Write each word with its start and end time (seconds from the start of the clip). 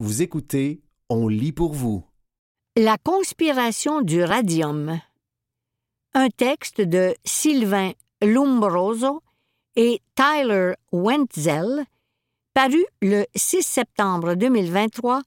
Vous 0.00 0.22
écoutez 0.22 0.80
On 1.08 1.26
lit 1.26 1.50
pour 1.50 1.72
vous. 1.72 2.04
La 2.76 2.98
conspiration 2.98 4.00
du 4.00 4.22
radium. 4.22 5.00
Un 6.14 6.28
texte 6.28 6.80
de 6.80 7.16
Sylvain 7.24 7.90
Lombroso 8.22 9.24
et 9.74 10.00
Tyler 10.14 10.74
Wentzel, 10.92 11.84
paru 12.54 12.84
le 13.02 13.24
6 13.34 13.62
septembre 13.62 14.34
2023 14.34 15.22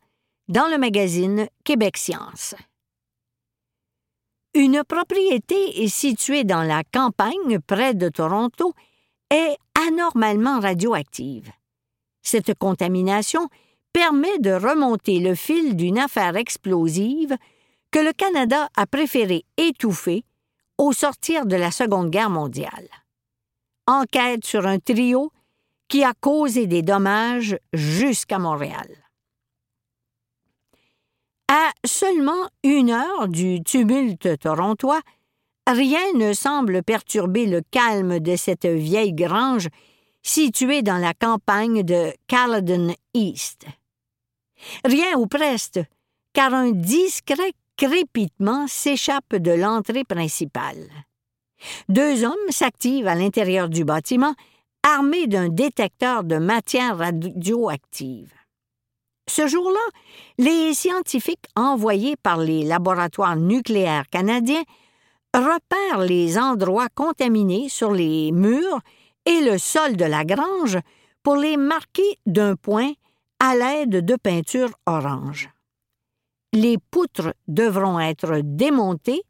dans 0.47 0.67
le 0.71 0.77
magazine 0.77 1.49
Québec 1.65 1.97
Science. 1.97 2.55
Une 4.53 4.85
propriété 4.85 5.85
située 5.89 6.45
dans 6.45 6.63
la 6.63 6.83
campagne 6.85 7.59
près 7.59 7.93
de 7.93 8.07
Toronto 8.07 8.73
est 9.31 9.57
anormalement 9.89 10.61
radioactive. 10.61 11.51
Cette 12.21 12.53
contamination 12.57 13.49
permet 13.93 14.39
de 14.39 14.51
remonter 14.51 15.19
le 15.19 15.35
fil 15.35 15.75
d'une 15.75 15.99
affaire 15.99 16.35
explosive 16.35 17.35
que 17.91 17.99
le 17.99 18.13
Canada 18.13 18.69
a 18.75 18.87
préféré 18.87 19.43
étouffer 19.57 20.23
au 20.77 20.93
sortir 20.93 21.45
de 21.45 21.55
la 21.55 21.71
Seconde 21.71 22.09
Guerre 22.09 22.29
mondiale. 22.29 22.87
Enquête 23.87 24.45
sur 24.45 24.65
un 24.65 24.79
trio 24.79 25.31
qui 25.87 26.03
a 26.03 26.13
causé 26.13 26.67
des 26.67 26.81
dommages 26.81 27.57
jusqu'à 27.73 28.39
Montréal. 28.39 28.87
À 31.49 31.71
seulement 31.85 32.47
une 32.63 32.91
heure 32.91 33.27
du 33.27 33.61
tumulte 33.61 34.39
torontois, 34.39 35.01
rien 35.67 36.13
ne 36.15 36.31
semble 36.31 36.81
perturber 36.81 37.45
le 37.45 37.61
calme 37.71 38.19
de 38.19 38.37
cette 38.37 38.65
vieille 38.65 39.13
grange 39.13 39.67
située 40.23 40.81
dans 40.81 40.97
la 40.97 41.13
campagne 41.13 41.83
de 41.83 42.13
Caledon 42.27 42.95
East. 43.13 43.65
Rien 44.85 45.17
ou 45.17 45.27
presque, 45.27 45.79
car 46.33 46.53
un 46.53 46.71
discret 46.71 47.53
crépitement 47.77 48.67
s'échappe 48.67 49.35
de 49.35 49.51
l'entrée 49.51 50.03
principale. 50.03 50.87
Deux 51.89 52.23
hommes 52.23 52.49
s'activent 52.49 53.07
à 53.07 53.15
l'intérieur 53.15 53.69
du 53.69 53.83
bâtiment, 53.83 54.33
armés 54.83 55.27
d'un 55.27 55.49
détecteur 55.49 56.23
de 56.23 56.37
matière 56.37 56.97
radioactive. 56.97 58.33
Ce 59.29 59.47
jour-là, 59.47 59.79
les 60.37 60.73
scientifiques 60.73 61.45
envoyés 61.55 62.15
par 62.17 62.37
les 62.37 62.63
laboratoires 62.63 63.35
nucléaires 63.35 64.09
canadiens 64.09 64.63
repèrent 65.33 66.01
les 66.01 66.37
endroits 66.37 66.89
contaminés 66.93 67.69
sur 67.69 67.91
les 67.91 68.31
murs 68.31 68.79
et 69.25 69.41
le 69.41 69.57
sol 69.57 69.95
de 69.95 70.05
la 70.05 70.25
grange 70.25 70.77
pour 71.23 71.35
les 71.35 71.55
marquer 71.55 72.17
d'un 72.25 72.55
point 72.55 72.91
à 73.43 73.55
l'aide 73.55 74.05
de 74.05 74.15
peinture 74.15 74.69
orange. 74.85 75.49
Les 76.53 76.77
poutres 76.77 77.33
devront 77.47 77.99
être 77.99 78.41
démontées 78.43 79.23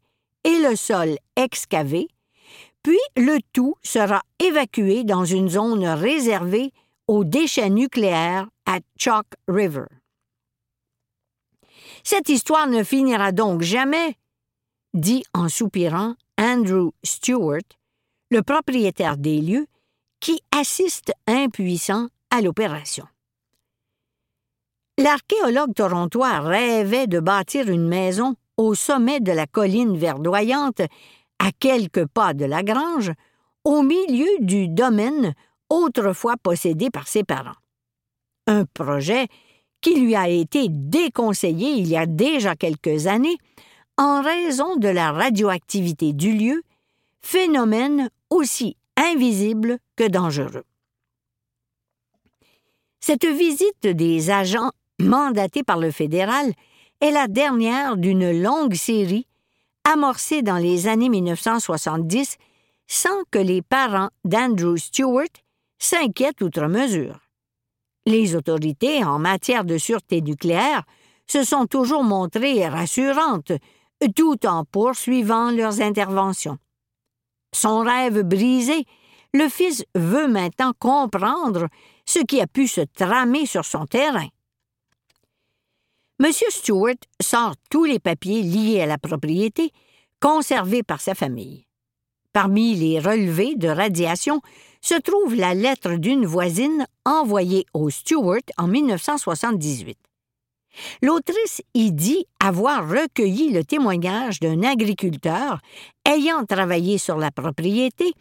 et 0.44 0.58
le 0.58 0.76
sol 0.76 1.16
excavé, 1.34 2.08
puis 2.82 2.98
le 3.16 3.38
tout 3.54 3.74
sera 3.82 4.20
évacué 4.38 5.04
dans 5.04 5.24
une 5.24 5.48
zone 5.48 5.86
réservée 5.86 6.72
aux 7.08 7.24
déchets 7.24 7.70
nucléaires 7.70 8.50
à 8.66 8.80
Chalk 8.98 9.28
River. 9.48 9.86
Cette 12.04 12.28
histoire 12.28 12.66
ne 12.66 12.82
finira 12.82 13.32
donc 13.32 13.62
jamais, 13.62 14.18
dit 14.92 15.24
en 15.32 15.48
soupirant 15.48 16.16
Andrew 16.38 16.90
Stewart, 17.02 17.62
le 18.30 18.42
propriétaire 18.42 19.16
des 19.16 19.40
lieux, 19.40 19.66
qui 20.20 20.38
assiste 20.54 21.12
impuissant 21.26 22.08
à 22.30 22.42
l'opération. 22.42 23.06
L'archéologue 24.98 25.74
torontois 25.74 26.40
rêvait 26.40 27.06
de 27.06 27.18
bâtir 27.18 27.68
une 27.68 27.88
maison 27.88 28.34
au 28.56 28.74
sommet 28.74 29.20
de 29.20 29.32
la 29.32 29.46
colline 29.46 29.96
verdoyante, 29.96 30.82
à 31.38 31.50
quelques 31.58 32.06
pas 32.06 32.34
de 32.34 32.44
la 32.44 32.62
grange, 32.62 33.10
au 33.64 33.82
milieu 33.82 34.28
du 34.40 34.68
domaine 34.68 35.34
autrefois 35.70 36.36
possédé 36.36 36.90
par 36.90 37.08
ses 37.08 37.24
parents. 37.24 37.56
Un 38.46 38.64
projet 38.66 39.28
qui 39.80 39.98
lui 39.98 40.14
a 40.14 40.28
été 40.28 40.66
déconseillé 40.68 41.70
il 41.72 41.88
y 41.88 41.96
a 41.96 42.06
déjà 42.06 42.54
quelques 42.54 43.06
années 43.06 43.38
en 43.96 44.22
raison 44.22 44.76
de 44.76 44.88
la 44.88 45.12
radioactivité 45.12 46.12
du 46.12 46.32
lieu, 46.32 46.62
phénomène 47.20 48.10
aussi 48.30 48.76
invisible 48.96 49.78
que 49.96 50.08
dangereux. 50.08 50.64
Cette 53.00 53.26
visite 53.26 53.86
des 53.86 54.30
agents 54.30 54.70
mandatée 55.02 55.62
par 55.62 55.78
le 55.78 55.90
fédéral, 55.90 56.52
est 57.00 57.10
la 57.10 57.28
dernière 57.28 57.96
d'une 57.96 58.42
longue 58.42 58.74
série 58.74 59.26
amorcée 59.84 60.42
dans 60.42 60.58
les 60.58 60.86
années 60.86 61.08
1970 61.08 62.36
sans 62.86 63.24
que 63.30 63.38
les 63.38 63.62
parents 63.62 64.10
d'Andrew 64.24 64.76
Stewart 64.76 65.26
s'inquiètent 65.78 66.42
outre 66.42 66.66
mesure. 66.68 67.18
Les 68.06 68.34
autorités 68.36 69.04
en 69.04 69.18
matière 69.18 69.64
de 69.64 69.78
sûreté 69.78 70.20
nucléaire 70.20 70.82
se 71.26 71.44
sont 71.44 71.66
toujours 71.66 72.04
montrées 72.04 72.66
rassurantes, 72.68 73.52
tout 74.14 74.46
en 74.46 74.64
poursuivant 74.64 75.50
leurs 75.50 75.80
interventions. 75.80 76.58
Son 77.54 77.80
rêve 77.80 78.22
brisé, 78.22 78.84
le 79.34 79.48
fils 79.48 79.84
veut 79.94 80.28
maintenant 80.28 80.72
comprendre 80.78 81.68
ce 82.06 82.18
qui 82.18 82.40
a 82.40 82.46
pu 82.46 82.66
se 82.66 82.80
tramer 82.80 83.46
sur 83.46 83.64
son 83.64 83.86
terrain. 83.86 84.28
M. 86.24 86.30
Stewart 86.50 86.98
sort 87.20 87.54
tous 87.68 87.82
les 87.82 87.98
papiers 87.98 88.42
liés 88.42 88.80
à 88.80 88.86
la 88.86 88.96
propriété 88.96 89.72
conservés 90.20 90.84
par 90.84 91.00
sa 91.00 91.16
famille. 91.16 91.66
Parmi 92.32 92.76
les 92.76 93.00
relevés 93.00 93.56
de 93.56 93.66
radiation 93.66 94.40
se 94.80 94.94
trouve 94.94 95.34
la 95.34 95.52
lettre 95.52 95.96
d'une 95.96 96.24
voisine 96.24 96.86
envoyée 97.04 97.66
au 97.74 97.90
Stewart 97.90 98.46
en 98.56 98.68
1978. 98.68 99.98
L'autrice 101.02 101.60
y 101.74 101.90
dit 101.90 102.24
avoir 102.38 102.88
recueilli 102.88 103.50
le 103.50 103.64
témoignage 103.64 104.38
d'un 104.38 104.62
agriculteur 104.62 105.60
ayant 106.08 106.46
travaillé 106.46 106.98
sur 106.98 107.18
la 107.18 107.32
propriété 107.32 108.12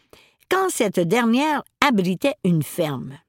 quand 0.50 0.70
cette 0.70 1.00
dernière 1.00 1.62
abritait 1.86 2.36
une 2.44 2.64
ferme. 2.64 3.20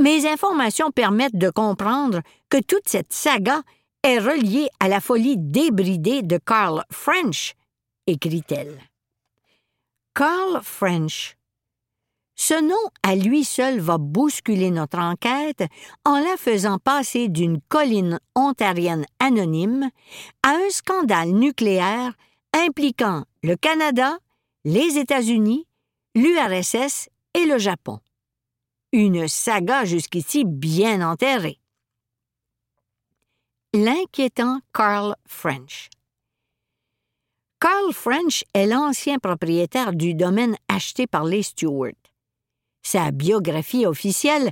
Mes 0.00 0.26
informations 0.26 0.92
permettent 0.92 1.36
de 1.36 1.50
comprendre 1.50 2.20
que 2.50 2.58
toute 2.58 2.88
cette 2.88 3.12
saga 3.12 3.62
est 4.04 4.20
reliée 4.20 4.68
à 4.78 4.86
la 4.86 5.00
folie 5.00 5.36
débridée 5.36 6.22
de 6.22 6.38
Carl 6.38 6.84
French, 6.92 7.54
écrit-elle. 8.06 8.78
Carl 10.14 10.60
French. 10.62 11.36
Ce 12.36 12.54
nom 12.62 12.76
à 13.02 13.16
lui 13.16 13.42
seul 13.42 13.80
va 13.80 13.98
bousculer 13.98 14.70
notre 14.70 15.00
enquête 15.00 15.64
en 16.04 16.20
la 16.20 16.36
faisant 16.36 16.78
passer 16.78 17.28
d'une 17.28 17.60
colline 17.68 18.20
ontarienne 18.36 19.04
anonyme 19.18 19.90
à 20.44 20.50
un 20.50 20.70
scandale 20.70 21.30
nucléaire 21.30 22.12
impliquant 22.54 23.24
le 23.42 23.56
Canada, 23.56 24.16
les 24.64 24.96
États-Unis, 24.98 25.66
l'URSS 26.14 27.08
et 27.34 27.46
le 27.46 27.58
Japon. 27.58 27.98
Une 28.92 29.28
saga 29.28 29.84
jusqu'ici 29.84 30.46
bien 30.46 31.06
enterrée. 31.06 31.58
L'inquiétant 33.74 34.60
Carl 34.72 35.14
French. 35.26 35.90
Carl 37.60 37.92
French 37.92 38.44
est 38.54 38.64
l'ancien 38.64 39.18
propriétaire 39.18 39.92
du 39.92 40.14
domaine 40.14 40.56
acheté 40.68 41.06
par 41.06 41.24
les 41.24 41.42
Stewart. 41.42 41.92
Sa 42.82 43.10
biographie 43.10 43.84
officielle, 43.84 44.50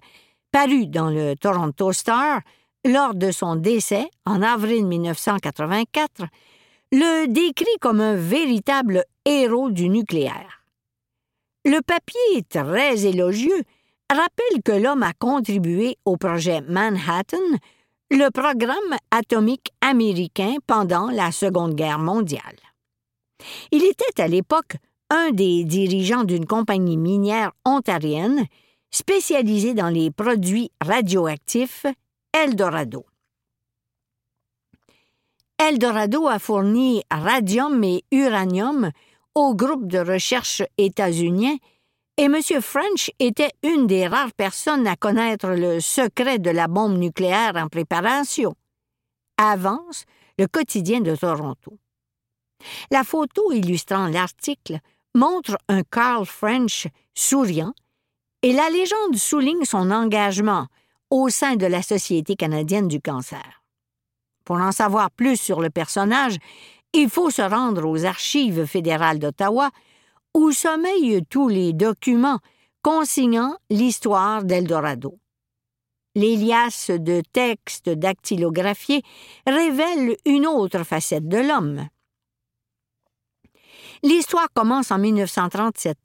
parue 0.52 0.86
dans 0.86 1.08
le 1.08 1.34
Toronto 1.34 1.94
Star 1.94 2.42
lors 2.84 3.14
de 3.14 3.30
son 3.30 3.56
décès 3.56 4.10
en 4.26 4.42
avril 4.42 4.84
1984, 4.84 6.24
le 6.92 7.26
décrit 7.26 7.78
comme 7.80 8.02
un 8.02 8.16
véritable 8.16 9.06
héros 9.24 9.70
du 9.70 9.88
nucléaire. 9.88 10.62
Le 11.64 11.80
papier 11.80 12.20
est 12.36 12.50
très 12.50 13.06
élogieux 13.06 13.62
rappelle 14.10 14.62
que 14.64 14.72
l'homme 14.72 15.02
a 15.02 15.12
contribué 15.12 15.96
au 16.04 16.16
projet 16.16 16.60
Manhattan, 16.62 17.36
le 18.10 18.30
programme 18.30 18.98
atomique 19.10 19.72
américain 19.80 20.56
pendant 20.66 21.10
la 21.10 21.32
Seconde 21.32 21.74
Guerre 21.74 21.98
mondiale. 21.98 22.56
Il 23.72 23.84
était 23.84 24.20
à 24.20 24.28
l'époque 24.28 24.76
un 25.10 25.30
des 25.30 25.64
dirigeants 25.64 26.24
d'une 26.24 26.46
compagnie 26.46 26.96
minière 26.96 27.52
ontarienne 27.64 28.46
spécialisée 28.90 29.74
dans 29.74 29.88
les 29.88 30.10
produits 30.10 30.70
radioactifs 30.80 31.86
Eldorado. 32.32 33.04
Eldorado 35.58 36.28
a 36.28 36.38
fourni 36.38 37.02
radium 37.10 37.82
et 37.82 38.04
uranium 38.12 38.90
au 39.34 39.54
groupe 39.54 39.86
de 39.86 39.98
recherche 39.98 40.62
états-unien 40.78 41.56
et 42.18 42.24
M. 42.24 42.40
French 42.62 43.10
était 43.18 43.52
une 43.62 43.86
des 43.86 44.06
rares 44.06 44.32
personnes 44.32 44.86
à 44.86 44.96
connaître 44.96 45.48
le 45.48 45.80
secret 45.80 46.38
de 46.38 46.50
la 46.50 46.66
bombe 46.66 46.96
nucléaire 46.96 47.56
en 47.56 47.68
préparation. 47.68 48.54
Avance 49.36 50.04
le 50.38 50.46
quotidien 50.46 51.00
de 51.00 51.14
Toronto. 51.14 51.78
La 52.90 53.04
photo 53.04 53.52
illustrant 53.52 54.08
l'article 54.08 54.78
montre 55.14 55.58
un 55.68 55.82
Carl 55.82 56.24
French 56.24 56.88
souriant 57.14 57.74
et 58.42 58.52
la 58.52 58.70
légende 58.70 59.16
souligne 59.16 59.64
son 59.64 59.90
engagement 59.90 60.66
au 61.10 61.28
sein 61.28 61.56
de 61.56 61.66
la 61.66 61.82
Société 61.82 62.34
canadienne 62.34 62.88
du 62.88 63.00
cancer. 63.00 63.62
Pour 64.44 64.56
en 64.56 64.72
savoir 64.72 65.10
plus 65.10 65.38
sur 65.38 65.60
le 65.60 65.70
personnage, 65.70 66.36
il 66.94 67.10
faut 67.10 67.30
se 67.30 67.42
rendre 67.42 67.86
aux 67.86 68.04
archives 68.04 68.64
fédérales 68.64 69.18
d'Ottawa 69.18 69.70
où 70.36 70.52
sommeillent 70.52 71.24
tous 71.30 71.48
les 71.48 71.72
documents 71.72 72.40
consignant 72.82 73.56
l'histoire 73.70 74.44
d'Eldorado. 74.44 75.18
Les 76.14 76.36
liasses 76.36 76.90
de 76.90 77.22
textes 77.32 77.88
dactylographiés 77.88 79.02
révèlent 79.46 80.14
une 80.26 80.46
autre 80.46 80.84
facette 80.84 81.26
de 81.26 81.38
l'homme. 81.38 81.88
L'histoire 84.02 84.48
commence 84.54 84.90
en 84.90 84.98
1937, 84.98 85.96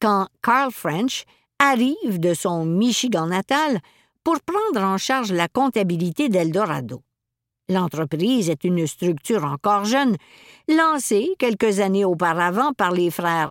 quand 0.00 0.28
Carl 0.42 0.70
French 0.70 1.24
arrive 1.58 2.20
de 2.20 2.34
son 2.34 2.66
Michigan 2.66 3.26
natal 3.26 3.80
pour 4.22 4.38
prendre 4.42 4.86
en 4.86 4.98
charge 4.98 5.32
la 5.32 5.48
comptabilité 5.48 6.28
d'Eldorado. 6.28 7.02
L'entreprise 7.70 8.50
est 8.50 8.64
une 8.64 8.86
structure 8.86 9.44
encore 9.44 9.86
jeune, 9.86 10.16
lancée 10.68 11.34
quelques 11.38 11.80
années 11.80 12.04
auparavant 12.04 12.74
par 12.74 12.92
les 12.92 13.10
frères 13.10 13.50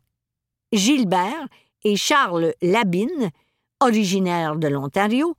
Gilbert 0.71 1.47
et 1.83 1.95
Charles 1.95 2.53
Labine, 2.61 3.31
originaires 3.79 4.55
de 4.55 4.67
l'Ontario, 4.67 5.35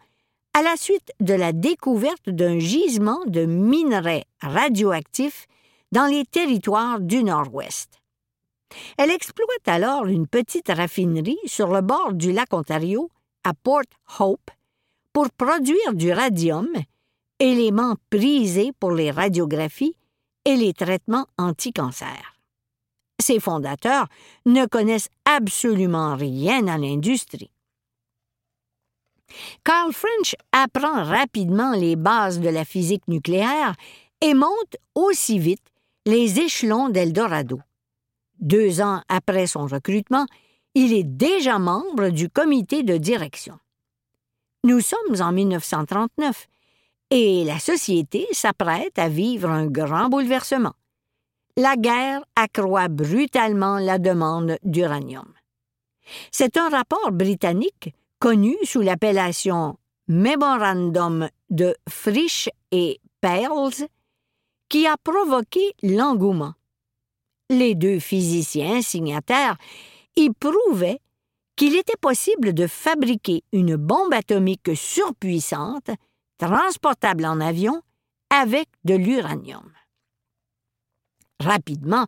à 0.55 0.63
la 0.63 0.77
suite 0.77 1.13
de 1.21 1.35
la 1.35 1.53
découverte 1.53 2.31
d'un 2.31 2.59
gisement 2.59 3.21
de 3.27 3.45
minerais 3.45 4.25
radioactifs 4.41 5.47
dans 5.93 6.07
les 6.07 6.25
territoires 6.25 7.01
du 7.01 7.23
Nord-Ouest. 7.23 8.01
Elle 8.97 9.11
exploite 9.11 9.67
alors 9.67 10.07
une 10.07 10.27
petite 10.27 10.69
raffinerie 10.69 11.39
sur 11.47 11.69
le 11.69 11.81
bord 11.81 12.13
du 12.13 12.33
lac 12.33 12.53
Ontario, 12.53 13.11
à 13.45 13.55
Port 13.55 13.83
Hope, 14.19 14.51
pour 15.13 15.31
produire 15.31 15.95
du 15.95 16.13
radium, 16.13 16.69
élément 17.39 17.95
prisé 18.11 18.73
pour 18.79 18.93
les 18.93 19.11
radiographies 19.11 19.97
et 20.45 20.57
les 20.57 20.73
traitements 20.73 21.27
anti-cancer. 21.39 22.38
Ses 23.29 23.41
fondateurs 23.41 24.07
ne 24.47 24.65
connaissent 24.65 25.11
absolument 25.27 26.17
rien 26.17 26.67
à 26.67 26.79
l'industrie. 26.79 27.51
Carl 29.63 29.93
French 29.93 30.35
apprend 30.53 31.05
rapidement 31.05 31.73
les 31.73 31.95
bases 31.95 32.41
de 32.41 32.49
la 32.49 32.65
physique 32.65 33.07
nucléaire 33.07 33.75
et 34.23 34.33
monte 34.33 34.79
aussi 34.95 35.39
vite 35.39 35.67
les 36.07 36.41
échelons 36.41 36.89
d'Eldorado. 36.89 37.61
Deux 38.41 38.81
ans 38.81 39.03
après 39.11 39.47
son 39.47 39.67
recrutement, 39.67 40.25
il 40.75 40.95
est 40.95 41.05
déjà 41.05 41.59
membre 41.59 42.09
du 42.09 42.31
comité 42.31 42.83
de 42.83 42.97
direction. 42.97 43.59
Nous 44.65 44.81
sommes 44.81 45.21
en 45.21 45.33
1939 45.33 46.47
et 47.11 47.45
la 47.45 47.59
société 47.59 48.27
s'apprête 48.33 48.99
à 48.99 49.11
vivre 49.11 49.51
un 49.51 49.67
grand 49.67 50.09
bouleversement 50.09 50.73
la 51.59 51.75
guerre 51.75 52.25
accroît 52.37 52.87
brutalement 52.87 53.79
la 53.81 53.99
demande 53.99 54.59
d'uranium. 54.63 55.27
C'est 56.31 56.57
un 56.57 56.69
rapport 56.69 57.11
britannique 57.11 57.93
connu 58.21 58.55
sous 58.63 58.81
l'appellation 58.81 59.77
Memorandum 60.07 61.29
de 61.51 61.75
Frisch 61.89 62.49
et 62.71 63.01
Pearls 63.21 63.89
qui 64.69 64.87
a 64.87 64.97
provoqué 65.03 65.75
l'engouement. 65.83 66.55
Les 67.51 67.75
deux 67.75 67.99
physiciens 67.99 68.81
signataires 68.81 69.59
y 70.15 70.31
prouvaient 70.31 71.01
qu'il 71.57 71.75
était 71.75 71.99
possible 72.01 72.55
de 72.55 72.69
fabriquer 72.69 73.43
une 73.53 73.75
bombe 73.75 74.15
atomique 74.15 74.77
surpuissante, 74.77 75.91
transportable 76.39 77.27
en 77.27 77.41
avion, 77.41 77.83
avec 78.31 78.69
de 78.85 78.95
l'uranium. 78.95 79.73
Rapidement, 81.41 82.07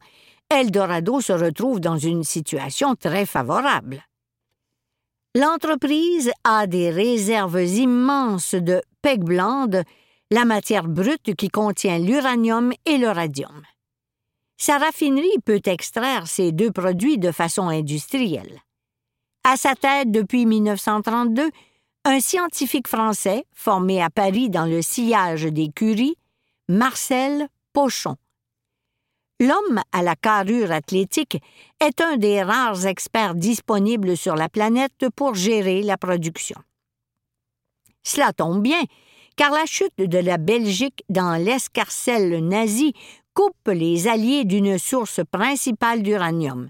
Eldorado 0.50 1.21
se 1.21 1.32
retrouve 1.32 1.81
dans 1.81 1.97
une 1.97 2.25
situation 2.25 2.97
très 2.97 3.27
favorable. 3.27 4.03
L'entreprise 5.37 6.32
a 6.43 6.67
des 6.67 6.91
réserves 6.91 7.62
immenses 7.62 8.56
de 8.56 8.82
pegblende, 9.00 9.85
la 10.32 10.44
matière 10.44 10.88
brute 10.88 11.37
qui 11.37 11.49
contient 11.49 11.99
l'uranium 11.99 12.73
et 12.85 12.99
le 12.99 13.09
radium. 13.09 13.62
Sa 14.56 14.79
raffinerie 14.79 15.38
peut 15.44 15.62
extraire 15.65 16.27
ces 16.27 16.50
deux 16.53 16.73
produits 16.73 17.19
de 17.19 17.31
façon 17.31 17.69
industrielle. 17.69 18.61
À 19.44 19.56
sa 19.56 19.75
tête 19.75 20.11
depuis 20.11 20.47
1932, 20.47 21.49
un 22.05 22.21
scientifique 22.21 22.88
français 22.88 23.44
formé 23.55 24.03
à 24.03 24.11
Paris 24.11 24.50
dans 24.50 24.67
le 24.67 24.82
sillage 24.82 25.44
des 25.44 25.71
Curies, 25.71 26.17
Marcel 26.69 27.49
Pochon. 27.73 28.17
L'homme 29.40 29.81
à 29.92 30.02
la 30.02 30.16
carrure 30.16 30.70
athlétique 30.70 31.38
est 31.81 32.02
un 32.02 32.19
des 32.19 32.42
rares 32.42 32.84
experts 32.84 33.34
disponibles 33.34 34.14
sur 34.14 34.37
la 34.37 34.50
planète 34.50 35.08
pour 35.16 35.34
gérer 35.34 35.81
la 35.82 35.96
production. 35.96 36.60
Cela 38.02 38.34
tombe 38.34 38.62
bien, 38.62 38.82
car 39.37 39.50
la 39.50 39.64
chute 39.64 39.96
de 39.96 40.19
la 40.19 40.37
Belgique 40.37 41.04
dans 41.08 41.42
l'escarcelle 41.42 42.46
nazie 42.46 42.92
coupe 43.32 43.69
les 43.69 44.08
alliés 44.08 44.44
d'une 44.44 44.76
source 44.76 45.20
principale 45.31 46.02
d'uranium. 46.02 46.69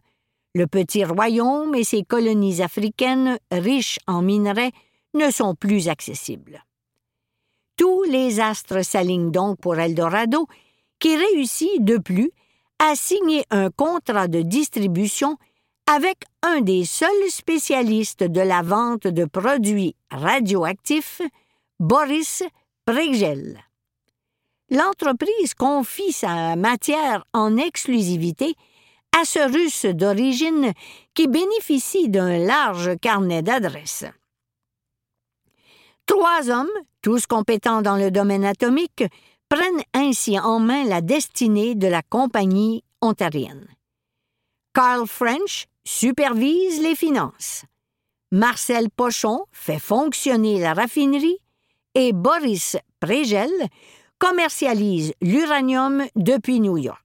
Le 0.55 0.69
petit 0.69 1.05
royaume 1.05 1.75
et 1.75 1.82
ses 1.82 2.05
colonies 2.05 2.62
africaines, 2.62 3.40
riches 3.50 3.99
en 4.06 4.23
minerais, 4.23 4.70
ne 5.14 5.32
sont 5.32 5.56
plus 5.56 5.88
accessibles. 5.88 6.64
Tous 7.76 8.05
les 8.05 8.38
astres 8.38 8.84
s'alignent 8.84 9.32
donc 9.32 9.58
pour 9.58 9.76
Eldorado, 9.76 10.46
qui 11.00 11.16
réussit 11.16 11.84
de 11.84 11.99
plus 11.99 12.31
a 12.81 12.97
signé 12.97 13.44
un 13.50 13.71
contrat 13.71 14.27
de 14.27 14.41
distribution 14.41 15.37
avec 15.87 16.25
un 16.43 16.62
des 16.62 16.85
seuls 16.85 17.29
spécialistes 17.29 18.25
de 18.25 18.41
la 18.41 18.62
vente 18.62 19.06
de 19.06 19.27
produits 19.27 19.94
radioactifs, 20.11 21.21
Boris 21.79 22.43
Pregel. 22.87 23.61
L'entreprise 24.71 25.54
confie 25.54 26.12
sa 26.12 26.57
matière 26.57 27.25
en 27.35 27.57
exclusivité 27.57 28.54
à 29.21 29.25
ce 29.25 29.52
Russe 29.52 29.85
d'origine 29.85 30.73
qui 31.12 31.28
bénéficie 31.28 32.09
d'un 32.09 32.38
large 32.38 32.97
carnet 33.00 33.43
d'adresses. 33.43 34.07
Trois 36.07 36.49
hommes, 36.49 36.71
tous 37.02 37.26
compétents 37.26 37.83
dans 37.83 37.97
le 37.97 38.11
domaine 38.11 38.45
atomique, 38.45 39.04
prennent 39.50 39.83
ainsi 39.92 40.38
en 40.38 40.61
main 40.61 40.85
la 40.85 41.02
destinée 41.02 41.75
de 41.75 41.88
la 41.88 42.02
compagnie 42.02 42.85
ontarienne. 43.02 43.66
Carl 44.73 45.07
French 45.07 45.66
supervise 45.85 46.80
les 46.80 46.95
finances. 46.95 47.64
Marcel 48.30 48.88
Pochon 48.90 49.40
fait 49.50 49.80
fonctionner 49.80 50.61
la 50.61 50.73
raffinerie 50.73 51.38
et 51.97 52.12
Boris 52.12 52.76
Prégel 53.00 53.50
commercialise 54.21 55.12
l'uranium 55.21 56.04
depuis 56.14 56.61
New 56.61 56.78
York. 56.78 57.04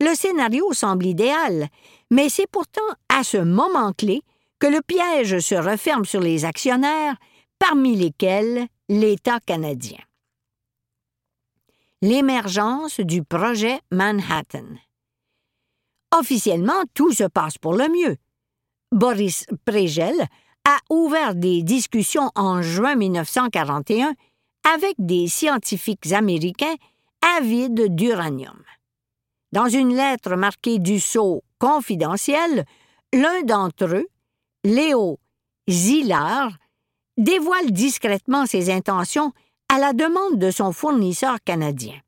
Le 0.00 0.14
scénario 0.14 0.72
semble 0.72 1.06
idéal, 1.06 1.68
mais 2.10 2.28
c'est 2.28 2.50
pourtant 2.50 2.80
à 3.08 3.22
ce 3.22 3.36
moment 3.36 3.92
clé 3.92 4.22
que 4.58 4.66
le 4.66 4.82
piège 4.82 5.38
se 5.38 5.54
referme 5.54 6.04
sur 6.04 6.20
les 6.20 6.44
actionnaires, 6.44 7.16
parmi 7.58 7.94
lesquels 7.94 8.66
l'État 8.88 9.38
canadien 9.40 10.05
l'émergence 12.06 13.00
du 13.00 13.24
projet 13.24 13.80
Manhattan. 13.90 14.66
Officiellement, 16.16 16.84
tout 16.94 17.12
se 17.12 17.24
passe 17.24 17.58
pour 17.58 17.74
le 17.74 17.88
mieux. 17.88 18.16
Boris 18.92 19.44
Prégel 19.64 20.14
a 20.64 20.78
ouvert 20.88 21.34
des 21.34 21.64
discussions 21.64 22.30
en 22.36 22.62
juin 22.62 22.94
1941 22.94 24.14
avec 24.72 24.94
des 24.98 25.26
scientifiques 25.26 26.12
américains 26.12 26.76
avides 27.38 27.94
d'uranium. 27.96 28.62
Dans 29.50 29.68
une 29.68 29.94
lettre 29.96 30.36
marquée 30.36 30.78
du 30.78 31.00
sceau 31.00 31.42
confidentiel, 31.58 32.66
l'un 33.12 33.42
d'entre 33.42 33.86
eux, 33.86 34.06
Léo 34.62 35.18
Zillard, 35.68 36.52
dévoile 37.16 37.72
discrètement 37.72 38.46
ses 38.46 38.70
intentions 38.70 39.32
à 39.68 39.78
la 39.78 39.92
demande 39.92 40.38
de 40.38 40.50
son 40.50 40.72
fournisseur 40.72 41.36
canadien. 41.44 42.00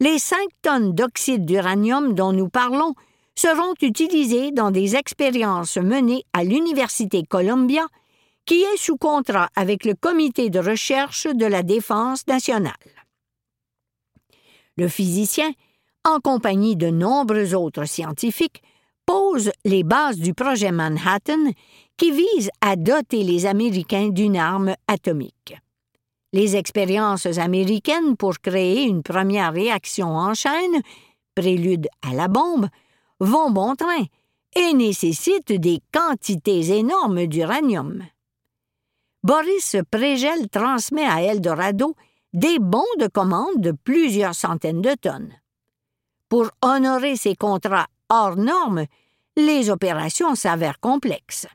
Les 0.00 0.18
cinq 0.18 0.48
tonnes 0.62 0.92
d'oxyde 0.92 1.46
d'uranium 1.46 2.14
dont 2.14 2.32
nous 2.32 2.48
parlons 2.48 2.94
seront 3.36 3.74
utilisés 3.80 4.52
dans 4.52 4.70
des 4.70 4.96
expériences 4.96 5.76
menées 5.76 6.24
à 6.32 6.44
l'Université 6.44 7.22
Columbia, 7.24 7.86
qui 8.46 8.62
est 8.62 8.76
sous 8.76 8.96
contrat 8.96 9.48
avec 9.56 9.84
le 9.84 9.94
Comité 9.94 10.50
de 10.50 10.58
recherche 10.58 11.26
de 11.26 11.46
la 11.46 11.62
défense 11.62 12.26
nationale. 12.26 12.72
Le 14.76 14.88
physicien, 14.88 15.50
en 16.04 16.20
compagnie 16.20 16.76
de 16.76 16.90
nombreux 16.90 17.54
autres 17.54 17.86
scientifiques, 17.86 18.62
pose 19.06 19.50
les 19.64 19.84
bases 19.84 20.18
du 20.18 20.34
projet 20.34 20.72
Manhattan 20.72 21.52
qui 21.96 22.10
vise 22.10 22.50
à 22.60 22.76
doter 22.76 23.22
les 23.22 23.46
Américains 23.46 24.08
d'une 24.08 24.36
arme 24.36 24.74
atomique. 24.88 25.56
Les 26.34 26.56
expériences 26.56 27.38
américaines 27.38 28.16
pour 28.16 28.40
créer 28.40 28.82
une 28.82 29.04
première 29.04 29.52
réaction 29.52 30.16
en 30.16 30.34
chaîne, 30.34 30.82
prélude 31.36 31.86
à 32.02 32.12
la 32.12 32.26
bombe, 32.26 32.66
vont 33.20 33.52
bon 33.52 33.76
train 33.76 34.02
et 34.56 34.72
nécessitent 34.72 35.52
des 35.52 35.80
quantités 35.92 36.76
énormes 36.76 37.26
d'uranium. 37.26 38.02
Boris 39.22 39.76
Prégel 39.88 40.48
transmet 40.48 41.06
à 41.06 41.22
Eldorado 41.22 41.94
des 42.32 42.58
bons 42.58 42.82
de 42.98 43.06
commande 43.06 43.60
de 43.60 43.70
plusieurs 43.70 44.34
centaines 44.34 44.82
de 44.82 44.94
tonnes. 44.94 45.32
Pour 46.28 46.50
honorer 46.62 47.14
ces 47.14 47.36
contrats 47.36 47.86
hors 48.08 48.34
normes, 48.34 48.86
les 49.36 49.70
opérations 49.70 50.34
s'avèrent 50.34 50.80
complexes. 50.80 51.46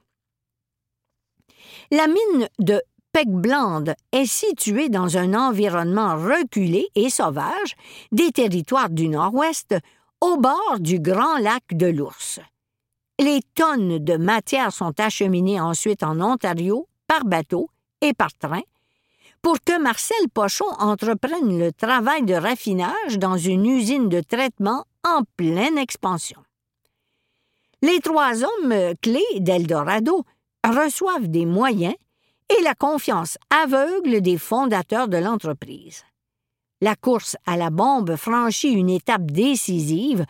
La 1.91 2.07
mine 2.07 2.48
de 2.59 2.81
Peckblande 3.11 3.95
est 4.11 4.25
située 4.27 4.89
dans 4.89 5.17
un 5.17 5.33
environnement 5.33 6.15
reculé 6.15 6.87
et 6.95 7.09
sauvage 7.09 7.75
des 8.11 8.31
territoires 8.31 8.89
du 8.89 9.07
Nord-Ouest, 9.07 9.75
au 10.21 10.37
bord 10.37 10.77
du 10.79 10.99
grand 10.99 11.37
lac 11.39 11.63
de 11.71 11.87
l'Ours. 11.87 12.39
Les 13.19 13.41
tonnes 13.55 13.97
de 13.97 14.15
matière 14.15 14.71
sont 14.71 14.99
acheminées 14.99 15.59
ensuite 15.59 16.03
en 16.03 16.21
Ontario 16.21 16.87
par 17.07 17.25
bateau 17.25 17.69
et 18.01 18.13
par 18.13 18.33
train 18.33 18.61
pour 19.41 19.57
que 19.63 19.79
Marcel 19.81 20.29
Pochon 20.33 20.69
entreprenne 20.79 21.57
le 21.57 21.71
travail 21.71 22.23
de 22.23 22.33
raffinage 22.33 23.17
dans 23.17 23.37
une 23.37 23.65
usine 23.65 24.09
de 24.09 24.21
traitement 24.21 24.85
en 25.05 25.23
pleine 25.37 25.77
expansion. 25.77 26.41
Les 27.81 27.99
trois 27.99 28.43
hommes 28.43 28.93
clés 29.01 29.39
d'Eldorado 29.39 30.25
reçoivent 30.65 31.27
des 31.27 31.45
moyens 31.45 31.95
et 32.49 32.63
la 32.63 32.73
confiance 32.75 33.37
aveugle 33.49 34.21
des 34.21 34.37
fondateurs 34.37 35.07
de 35.07 35.17
l'entreprise. 35.17 36.03
La 36.81 36.95
course 36.95 37.35
à 37.45 37.57
la 37.57 37.69
bombe 37.69 38.15
franchit 38.15 38.71
une 38.71 38.89
étape 38.89 39.25
décisive 39.25 40.25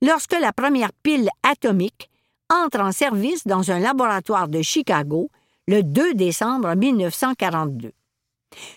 lorsque 0.00 0.38
la 0.38 0.52
première 0.52 0.92
pile 1.02 1.28
atomique 1.42 2.10
entre 2.50 2.80
en 2.80 2.92
service 2.92 3.46
dans 3.46 3.70
un 3.70 3.78
laboratoire 3.78 4.48
de 4.48 4.62
Chicago 4.62 5.30
le 5.68 5.82
2 5.82 6.14
décembre 6.14 6.74
1942. 6.74 7.92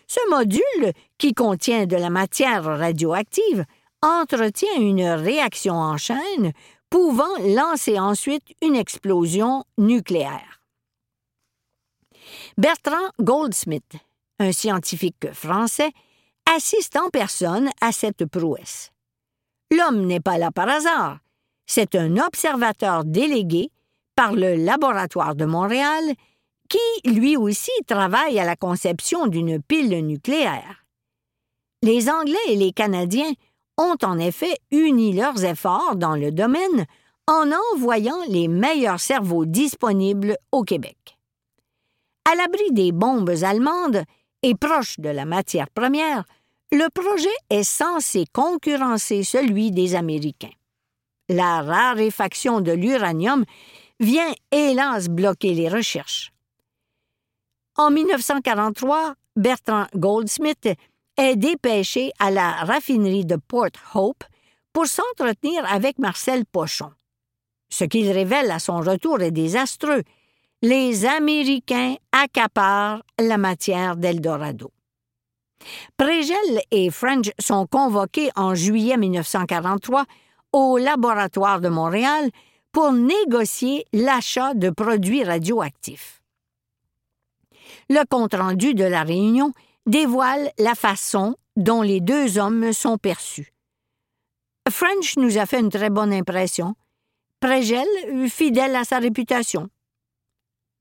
Ce 0.08 0.30
module, 0.30 0.94
qui 1.18 1.34
contient 1.34 1.86
de 1.86 1.98
la 1.98 2.10
matière 2.10 2.64
radioactive, 2.64 3.66
entretient 4.02 4.80
une 4.80 5.04
réaction 5.04 5.74
en 5.74 5.98
chaîne 5.98 6.54
pouvant 6.90 7.38
lancer 7.40 8.00
ensuite 8.00 8.54
une 8.62 8.76
explosion 8.76 9.66
nucléaire. 9.78 10.55
Bertrand 12.58 13.10
Goldsmith, 13.20 13.98
un 14.40 14.54
scientifique 14.54 15.34
français, 15.34 15.92
assiste 16.56 16.96
en 16.96 17.10
personne 17.10 17.70
à 17.82 17.92
cette 17.92 18.26
prouesse. 18.26 18.94
L'homme 19.72 20.06
n'est 20.06 20.22
pas 20.22 20.38
là 20.38 20.52
par 20.52 20.70
hasard, 20.70 21.20
c'est 21.66 21.96
un 21.96 22.16
observateur 22.16 23.04
délégué 23.04 23.72
par 24.16 24.34
le 24.34 24.56
Laboratoire 24.56 25.36
de 25.36 25.44
Montréal 25.44 26.04
qui, 26.70 27.10
lui 27.10 27.36
aussi, 27.36 27.72
travaille 27.88 28.40
à 28.40 28.46
la 28.46 28.56
conception 28.56 29.28
d'une 29.28 29.62
pile 29.62 30.06
nucléaire. 30.06 30.86
Les 31.82 32.10
Anglais 32.10 32.38
et 32.48 32.56
les 32.56 32.72
Canadiens 32.72 33.34
ont 33.78 33.98
en 34.02 34.18
effet 34.18 34.56
uni 34.72 35.12
leurs 35.12 35.44
efforts 35.44 35.98
dans 35.98 36.16
le 36.16 36.32
domaine 36.32 36.86
en 37.28 37.50
envoyant 37.74 38.24
les 38.30 38.48
meilleurs 38.48 39.02
cerveaux 39.02 39.46
disponibles 39.46 40.38
au 40.54 40.64
Québec. 40.64 41.15
À 42.26 42.36
l'abri 42.36 42.72
des 42.72 42.92
bombes 42.92 43.30
allemandes 43.44 44.04
et 44.42 44.56
proche 44.56 45.00
de 45.00 45.10
la 45.10 45.26
matière 45.26 45.70
première, 45.70 46.24
le 46.72 46.90
projet 46.90 47.36
est 47.50 47.64
censé 47.64 48.26
concurrencer 48.34 49.24
celui 49.24 49.72
des 49.72 49.96
Américains. 49.96 50.54
La 51.30 51.62
raréfaction 51.62 52.62
de 52.62 52.72
l'uranium 52.72 53.46
vient 54.00 54.34
hélas 54.52 55.08
bloquer 55.08 55.54
les 55.54 55.70
recherches. 55.70 56.32
En 57.78 57.92
1943, 57.92 59.16
Bertrand 59.36 59.86
Goldsmith 59.96 60.70
est 61.18 61.36
dépêché 61.36 62.12
à 62.20 62.32
la 62.32 62.52
raffinerie 62.52 63.26
de 63.26 63.36
Port 63.36 63.70
Hope 63.94 64.24
pour 64.74 64.88
s'entretenir 64.88 65.66
avec 65.72 66.00
Marcel 66.00 66.46
Pochon. 66.46 66.92
Ce 67.70 67.84
qu'il 67.84 68.12
révèle 68.12 68.52
à 68.52 68.60
son 68.60 68.80
retour 68.80 69.22
est 69.22 69.32
désastreux. 69.32 70.04
Les 70.68 71.06
Américains 71.06 71.98
accaparent 72.12 73.04
la 73.20 73.38
matière 73.38 73.96
d'Eldorado. 73.96 74.72
Prégel 75.96 76.60
et 76.72 76.90
French 76.90 77.30
sont 77.38 77.68
convoqués 77.68 78.32
en 78.36 78.56
juillet 78.56 78.98
1943 78.98 80.06
au 80.54 80.80
laboratoire 80.80 81.62
de 81.62 81.70
Montréal 81.70 82.32
pour 82.72 82.94
négocier 82.94 83.86
l'achat 83.94 84.56
de 84.56 84.72
produits 84.72 85.24
radioactifs. 85.24 86.24
Le 87.88 88.04
compte-rendu 88.10 88.74
de 88.74 88.86
la 88.86 89.04
réunion 89.04 89.52
dévoile 89.86 90.50
la 90.58 90.74
façon 90.74 91.36
dont 91.56 91.84
les 91.84 92.02
deux 92.02 92.40
hommes 92.40 92.74
sont 92.74 92.98
perçus. 92.98 93.54
French 94.68 95.16
nous 95.18 95.38
a 95.38 95.46
fait 95.46 95.60
une 95.60 95.70
très 95.70 95.92
bonne 95.92 96.12
impression. 96.12 96.74
Prégel, 97.40 97.86
fidèle 98.28 98.76
à 98.76 98.84
sa 98.84 98.98
réputation. 98.98 99.70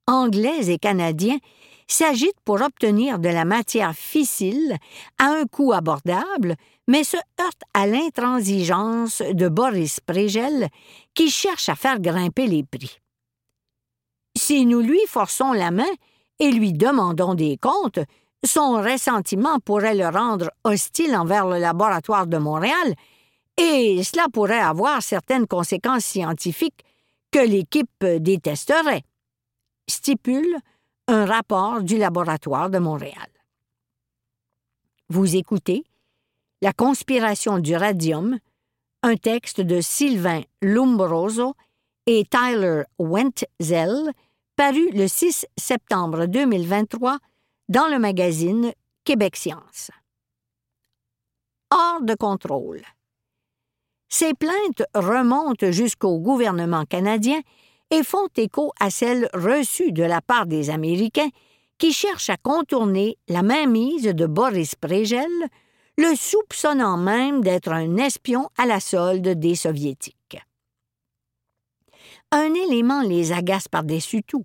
Anglais 0.06 0.70
et 0.70 0.78
Canadiens 0.78 1.38
s'agitent 1.86 2.40
pour 2.44 2.60
obtenir 2.62 3.18
de 3.18 3.28
la 3.28 3.44
matière 3.44 3.94
fissile 3.94 4.76
à 5.18 5.26
un 5.26 5.44
coût 5.46 5.72
abordable, 5.72 6.56
mais 6.88 7.04
se 7.04 7.16
heurtent 7.40 7.64
à 7.72 7.86
l'intransigeance 7.86 9.22
de 9.32 9.48
Boris 9.48 10.00
Prégel, 10.00 10.68
qui 11.14 11.30
cherche 11.30 11.68
à 11.68 11.74
faire 11.74 12.00
grimper 12.00 12.46
les 12.46 12.64
prix. 12.64 12.98
Si 14.36 14.66
nous 14.66 14.80
lui 14.80 15.00
forçons 15.06 15.52
la 15.52 15.70
main 15.70 15.92
et 16.38 16.50
lui 16.50 16.72
demandons 16.72 17.34
des 17.34 17.56
comptes, 17.56 18.00
son 18.44 18.82
ressentiment 18.82 19.58
pourrait 19.60 19.94
le 19.94 20.08
rendre 20.08 20.50
hostile 20.64 21.16
envers 21.16 21.46
le 21.46 21.58
laboratoire 21.58 22.26
de 22.26 22.36
Montréal, 22.36 22.94
et 23.56 24.02
cela 24.02 24.26
pourrait 24.32 24.58
avoir 24.58 25.02
certaines 25.02 25.46
conséquences 25.46 26.04
scientifiques 26.04 26.84
que 27.30 27.38
l'équipe 27.38 28.04
détesterait. 28.04 29.04
Stipule 29.88 30.58
un 31.08 31.26
rapport 31.26 31.82
du 31.82 31.98
laboratoire 31.98 32.70
de 32.70 32.78
Montréal. 32.78 33.28
Vous 35.08 35.36
écoutez 35.36 35.84
La 36.62 36.72
conspiration 36.72 37.58
du 37.58 37.76
radium, 37.76 38.38
un 39.02 39.16
texte 39.16 39.60
de 39.60 39.82
Sylvain 39.82 40.40
Lumbroso 40.62 41.54
et 42.06 42.24
Tyler 42.24 42.84
Wentzel, 42.98 44.12
paru 44.56 44.90
le 44.92 45.06
6 45.06 45.46
septembre 45.58 46.26
2023 46.26 47.18
dans 47.68 47.86
le 47.88 47.98
magazine 47.98 48.72
Québec 49.04 49.36
Science. 49.36 49.90
Hors 51.70 52.00
de 52.00 52.14
contrôle. 52.14 52.82
Ces 54.08 54.32
plaintes 54.32 54.84
remontent 54.94 55.70
jusqu'au 55.70 56.18
gouvernement 56.18 56.84
canadien 56.84 57.40
et 57.94 58.02
font 58.02 58.28
écho 58.36 58.72
à 58.80 58.90
celles 58.90 59.28
reçues 59.34 59.92
de 59.92 60.02
la 60.02 60.20
part 60.20 60.46
des 60.46 60.68
Américains 60.68 61.28
qui 61.78 61.92
cherchent 61.92 62.30
à 62.30 62.36
contourner 62.36 63.16
la 63.28 63.42
mainmise 63.42 64.02
de 64.02 64.26
Boris 64.26 64.74
Prégel, 64.74 65.30
le 65.96 66.16
soupçonnant 66.16 66.96
même 66.96 67.40
d'être 67.42 67.70
un 67.70 67.96
espion 67.98 68.48
à 68.58 68.66
la 68.66 68.80
solde 68.80 69.28
des 69.28 69.54
Soviétiques. 69.54 70.40
Un 72.32 72.52
élément 72.54 73.02
les 73.02 73.30
agace 73.30 73.68
par-dessus 73.68 74.24
tout. 74.24 74.44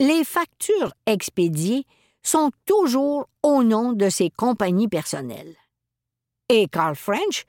Les 0.00 0.24
factures 0.24 0.92
expédiées 1.06 1.84
sont 2.24 2.50
toujours 2.66 3.28
au 3.44 3.62
nom 3.62 3.92
de 3.92 4.08
ses 4.08 4.30
compagnies 4.30 4.88
personnelles. 4.88 5.54
Et 6.48 6.66
Carl 6.66 6.96
French, 6.96 7.44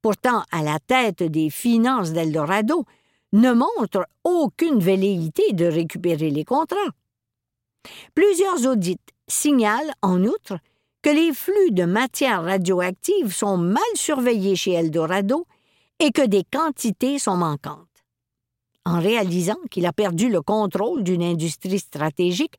pourtant 0.00 0.44
à 0.50 0.62
la 0.62 0.78
tête 0.78 1.22
des 1.22 1.50
finances 1.50 2.12
d'Eldorado, 2.12 2.86
ne 3.32 3.52
montre 3.52 4.06
aucune 4.24 4.80
velléité 4.80 5.52
de 5.52 5.66
récupérer 5.66 6.30
les 6.30 6.44
contrats. 6.44 6.76
Plusieurs 8.14 8.66
audits 8.66 9.00
signalent, 9.28 9.92
en 10.02 10.24
outre, 10.24 10.58
que 11.02 11.10
les 11.10 11.32
flux 11.32 11.70
de 11.70 11.84
matière 11.84 12.42
radioactive 12.42 13.32
sont 13.32 13.56
mal 13.56 13.82
surveillés 13.94 14.56
chez 14.56 14.72
Eldorado 14.72 15.46
et 16.00 16.10
que 16.10 16.26
des 16.26 16.44
quantités 16.44 17.18
sont 17.18 17.36
manquantes. 17.36 17.84
en 18.84 19.00
réalisant 19.00 19.58
qu'il 19.70 19.84
a 19.84 19.92
perdu 19.92 20.30
le 20.30 20.40
contrôle 20.40 21.02
d'une 21.02 21.22
industrie 21.22 21.78
stratégique, 21.78 22.54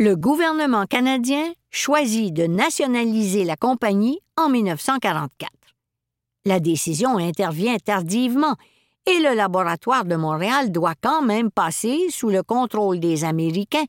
le 0.00 0.16
gouvernement 0.16 0.86
canadien 0.86 1.52
choisit 1.70 2.34
de 2.34 2.46
nationaliser 2.46 3.44
la 3.44 3.54
compagnie 3.54 4.18
en 4.36 4.48
1944. 4.48 5.52
La 6.46 6.58
décision 6.58 7.16
intervient 7.18 7.76
tardivement 7.76 8.56
et 9.06 9.18
le 9.20 9.34
laboratoire 9.34 10.04
de 10.04 10.16
Montréal 10.16 10.70
doit 10.72 10.94
quand 11.00 11.22
même 11.22 11.50
passer 11.50 12.06
sous 12.10 12.30
le 12.30 12.42
contrôle 12.42 13.00
des 13.00 13.24
Américains 13.24 13.86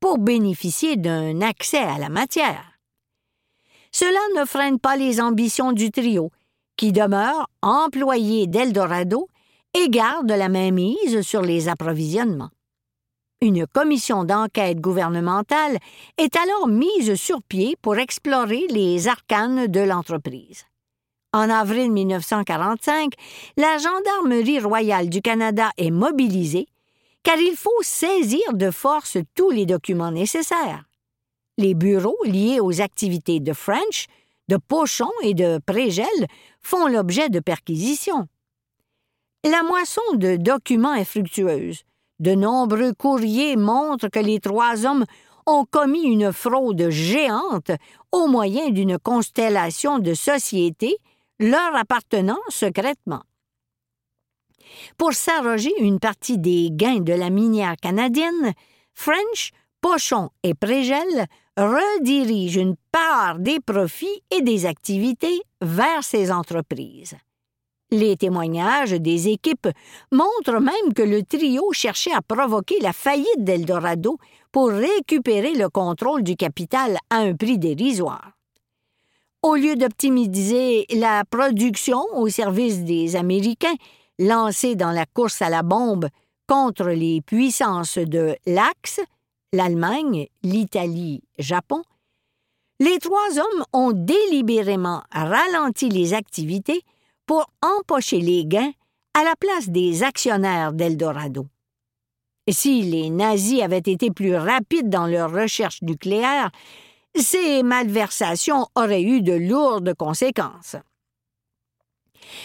pour 0.00 0.18
bénéficier 0.18 0.96
d'un 0.96 1.40
accès 1.40 1.78
à 1.78 1.98
la 1.98 2.08
matière. 2.08 2.78
Cela 3.92 4.40
ne 4.40 4.44
freine 4.44 4.78
pas 4.78 4.96
les 4.96 5.20
ambitions 5.20 5.72
du 5.72 5.90
trio, 5.90 6.30
qui 6.76 6.92
demeure 6.92 7.48
employé 7.62 8.46
d'Eldorado 8.46 9.28
et 9.74 9.88
garde 9.88 10.30
la 10.30 10.48
mainmise 10.48 11.22
sur 11.22 11.42
les 11.42 11.68
approvisionnements. 11.68 12.50
Une 13.40 13.66
commission 13.66 14.24
d'enquête 14.24 14.80
gouvernementale 14.80 15.78
est 16.16 16.34
alors 16.36 16.66
mise 16.66 17.14
sur 17.14 17.42
pied 17.42 17.76
pour 17.82 17.96
explorer 17.96 18.66
les 18.70 19.06
arcanes 19.06 19.66
de 19.66 19.80
l'entreprise. 19.80 20.64
En 21.34 21.50
avril 21.50 21.90
1945, 21.90 23.14
la 23.56 23.76
Gendarmerie 23.78 24.60
royale 24.60 25.08
du 25.08 25.20
Canada 25.20 25.72
est 25.76 25.90
mobilisée 25.90 26.68
car 27.24 27.36
il 27.38 27.56
faut 27.56 27.82
saisir 27.82 28.52
de 28.52 28.70
force 28.70 29.18
tous 29.34 29.50
les 29.50 29.66
documents 29.66 30.12
nécessaires. 30.12 30.84
Les 31.58 31.74
bureaux 31.74 32.22
liés 32.22 32.60
aux 32.60 32.80
activités 32.80 33.40
de 33.40 33.52
French, 33.52 34.06
de 34.46 34.58
Pochon 34.58 35.10
et 35.24 35.34
de 35.34 35.58
Prégel 35.66 36.06
font 36.60 36.86
l'objet 36.86 37.30
de 37.30 37.40
perquisitions. 37.40 38.28
La 39.42 39.64
moisson 39.64 40.02
de 40.14 40.36
documents 40.36 40.94
est 40.94 41.04
fructueuse. 41.04 41.82
De 42.20 42.36
nombreux 42.36 42.92
courriers 42.92 43.56
montrent 43.56 44.06
que 44.06 44.20
les 44.20 44.38
trois 44.38 44.86
hommes 44.86 45.04
ont 45.46 45.64
commis 45.68 46.04
une 46.04 46.32
fraude 46.32 46.90
géante 46.90 47.72
au 48.12 48.28
moyen 48.28 48.70
d'une 48.70 49.00
constellation 49.00 49.98
de 49.98 50.14
sociétés 50.14 50.96
leur 51.38 51.74
appartenant 51.74 52.40
secrètement. 52.48 53.22
Pour 54.96 55.12
s'arroger 55.12 55.72
une 55.80 56.00
partie 56.00 56.38
des 56.38 56.68
gains 56.70 57.00
de 57.00 57.12
la 57.12 57.30
minière 57.30 57.76
canadienne, 57.76 58.52
French, 58.94 59.50
Pochon 59.80 60.30
et 60.42 60.54
Prégel 60.54 61.26
redirigent 61.56 62.60
une 62.60 62.76
part 62.90 63.38
des 63.38 63.60
profits 63.60 64.22
et 64.30 64.40
des 64.42 64.66
activités 64.66 65.42
vers 65.60 66.02
ces 66.02 66.32
entreprises. 66.32 67.14
Les 67.90 68.16
témoignages 68.16 68.92
des 68.92 69.28
équipes 69.28 69.68
montrent 70.10 70.60
même 70.60 70.94
que 70.96 71.02
le 71.02 71.22
trio 71.22 71.70
cherchait 71.72 72.14
à 72.14 72.22
provoquer 72.22 72.80
la 72.80 72.92
faillite 72.92 73.44
d'Eldorado 73.44 74.18
pour 74.50 74.70
récupérer 74.70 75.52
le 75.52 75.68
contrôle 75.68 76.22
du 76.22 76.34
capital 76.34 76.96
à 77.10 77.18
un 77.18 77.36
prix 77.36 77.58
dérisoire. 77.58 78.33
Au 79.44 79.56
lieu 79.56 79.76
d'optimiser 79.76 80.86
la 80.88 81.22
production 81.26 82.02
au 82.14 82.30
service 82.30 82.82
des 82.82 83.14
Américains, 83.14 83.74
lancés 84.18 84.74
dans 84.74 84.90
la 84.90 85.04
course 85.04 85.42
à 85.42 85.50
la 85.50 85.62
bombe 85.62 86.08
contre 86.48 86.86
les 86.86 87.20
puissances 87.20 87.98
de 87.98 88.36
l'Axe, 88.46 89.00
l'Allemagne, 89.52 90.28
l'Italie, 90.42 91.24
Japon, 91.38 91.82
les 92.80 92.98
trois 93.00 93.38
hommes 93.38 93.64
ont 93.74 93.92
délibérément 93.92 95.02
ralenti 95.12 95.90
les 95.90 96.14
activités 96.14 96.80
pour 97.26 97.46
empocher 97.60 98.20
les 98.20 98.46
gains 98.46 98.72
à 99.12 99.24
la 99.24 99.36
place 99.38 99.68
des 99.68 100.04
actionnaires 100.04 100.72
d'Eldorado. 100.72 101.48
Si 102.48 102.80
les 102.80 103.10
nazis 103.10 103.60
avaient 103.60 103.76
été 103.76 104.10
plus 104.10 104.36
rapides 104.36 104.88
dans 104.88 105.06
leur 105.06 105.30
recherche 105.30 105.82
nucléaire, 105.82 106.50
ces 107.14 107.62
malversations 107.62 108.66
auraient 108.74 109.02
eu 109.02 109.22
de 109.22 109.32
lourdes 109.32 109.94
conséquences. 109.94 110.76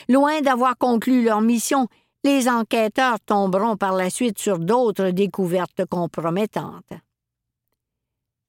Loin 0.07 0.41
d'avoir 0.41 0.77
conclu 0.77 1.23
leur 1.23 1.41
mission, 1.41 1.87
les 2.23 2.49
enquêteurs 2.49 3.19
tomberont 3.21 3.77
par 3.77 3.93
la 3.93 4.09
suite 4.09 4.39
sur 4.39 4.59
d'autres 4.59 5.09
découvertes 5.09 5.85
compromettantes. 5.85 6.93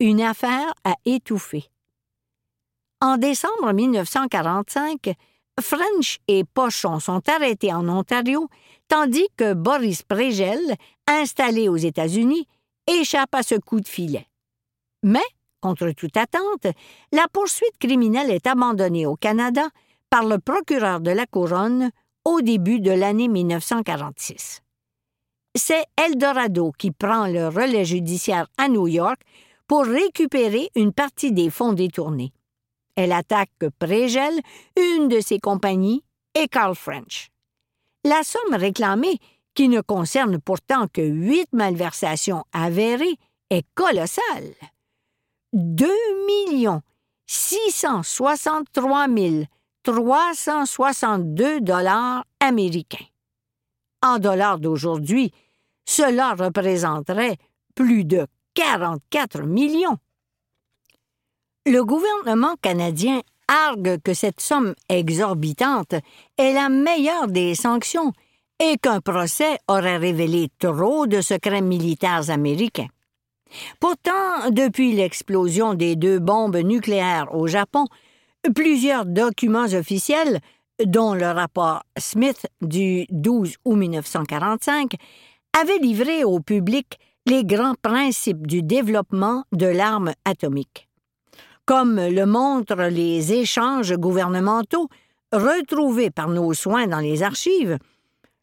Une 0.00 0.22
affaire 0.22 0.72
a 0.85 0.94
étouffé. 1.04 1.70
En 3.00 3.16
décembre 3.16 3.72
1945, 3.72 5.14
French 5.61 6.18
et 6.28 6.44
Pochon 6.44 7.00
sont 7.00 7.22
arrêtés 7.28 7.72
en 7.72 7.88
Ontario, 7.88 8.48
tandis 8.88 9.28
que 9.37 9.54
Boris 9.54 10.02
Prégel, 10.02 10.61
installé 11.06 11.68
aux 11.68 11.76
États-Unis, 11.76 12.46
échappe 12.87 13.35
à 13.35 13.42
ce 13.42 13.54
coup 13.54 13.80
de 13.80 13.88
filet. 13.88 14.26
Mais 15.02 15.24
Contre 15.61 15.90
toute 15.90 16.16
attente, 16.16 16.66
la 17.12 17.27
poursuite 17.33 17.77
criminelle 17.79 18.31
est 18.31 18.46
abandonnée 18.46 19.07
au 19.07 19.16
Canada 19.16 19.68
par 20.09 20.25
le 20.25 20.38
procureur 20.38 21.01
de 21.01 21.11
la 21.11 21.27
Couronne 21.27 21.90
au 22.25 22.40
début 22.40 22.81
de 22.81 22.90
l'année 22.90 23.29
1946. 23.29 24.62
C'est 25.55 25.85
Eldorado 25.96 26.73
qui 26.79 26.90
prend 26.90 27.27
le 27.27 27.49
relais 27.49 27.85
judiciaire 27.85 28.46
à 28.57 28.68
New 28.68 28.87
York 28.87 29.20
pour 29.66 29.85
récupérer 29.85 30.70
une 30.75 30.92
partie 30.92 31.33
des 31.33 31.51
fonds 31.51 31.73
détournés. 31.73 32.33
Elle 32.96 33.12
attaque 33.12 33.51
Prégel, 33.79 34.40
une 34.77 35.09
de 35.09 35.20
ses 35.20 35.38
compagnies, 35.38 36.03
et 36.35 36.49
Carl 36.49 36.75
French. 36.75 37.29
La 38.05 38.23
somme 38.23 38.55
réclamée, 38.55 39.18
qui 39.55 39.68
ne 39.68 39.81
concerne 39.81 40.40
pourtant 40.40 40.87
que 40.88 41.03
huit 41.03 41.49
malversations 41.53 42.44
avérées, 42.53 43.16
est 43.51 43.64
colossale. 43.75 44.55
2 45.52 45.88
663 47.26 49.06
362 49.82 51.60
dollars 51.60 52.24
américains. 52.38 53.06
En 54.02 54.18
dollars 54.18 54.58
d'aujourd'hui, 54.58 55.32
cela 55.84 56.34
représenterait 56.34 57.36
plus 57.74 58.04
de 58.04 58.26
44 58.54 59.42
millions. 59.42 59.98
Le 61.66 61.84
gouvernement 61.84 62.56
canadien 62.62 63.20
argue 63.48 63.98
que 64.00 64.14
cette 64.14 64.40
somme 64.40 64.74
exorbitante 64.88 65.94
est 66.38 66.52
la 66.52 66.68
meilleure 66.68 67.26
des 67.26 67.54
sanctions 67.54 68.12
et 68.60 68.76
qu'un 68.78 69.00
procès 69.00 69.58
aurait 69.68 69.96
révélé 69.96 70.48
trop 70.58 71.06
de 71.06 71.20
secrets 71.20 71.62
militaires 71.62 72.30
américains. 72.30 72.88
Pourtant, 73.78 74.50
depuis 74.50 74.92
l'explosion 74.92 75.74
des 75.74 75.96
deux 75.96 76.18
bombes 76.18 76.56
nucléaires 76.56 77.34
au 77.34 77.46
Japon, 77.46 77.86
plusieurs 78.54 79.06
documents 79.06 79.72
officiels, 79.72 80.40
dont 80.84 81.14
le 81.14 81.26
rapport 81.26 81.82
Smith 81.98 82.46
du 82.62 83.06
12 83.10 83.56
août 83.64 83.76
1945, 83.76 84.94
avaient 85.60 85.78
livré 85.78 86.24
au 86.24 86.40
public 86.40 86.98
les 87.26 87.44
grands 87.44 87.74
principes 87.80 88.46
du 88.46 88.62
développement 88.62 89.44
de 89.52 89.66
l'arme 89.66 90.12
atomique. 90.24 90.88
Comme 91.66 92.00
le 92.00 92.24
montrent 92.24 92.88
les 92.88 93.32
échanges 93.32 93.94
gouvernementaux 93.94 94.88
retrouvés 95.32 96.10
par 96.10 96.28
nos 96.28 96.52
soins 96.54 96.86
dans 96.86 96.98
les 96.98 97.22
archives, 97.22 97.78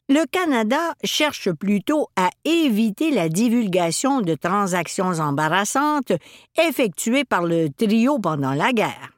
le 0.08 0.24
Canada 0.26 0.94
cherche 1.04 1.50
plutôt 1.52 2.08
à 2.16 2.30
éviter 2.44 3.10
la 3.10 3.28
divulgation 3.28 4.20
de 4.22 4.34
transactions 4.34 5.20
embarrassantes 5.20 6.12
effectuées 6.56 7.24
par 7.24 7.42
le 7.42 7.68
trio 7.68 8.18
pendant 8.18 8.54
la 8.54 8.72
guerre. 8.72 9.12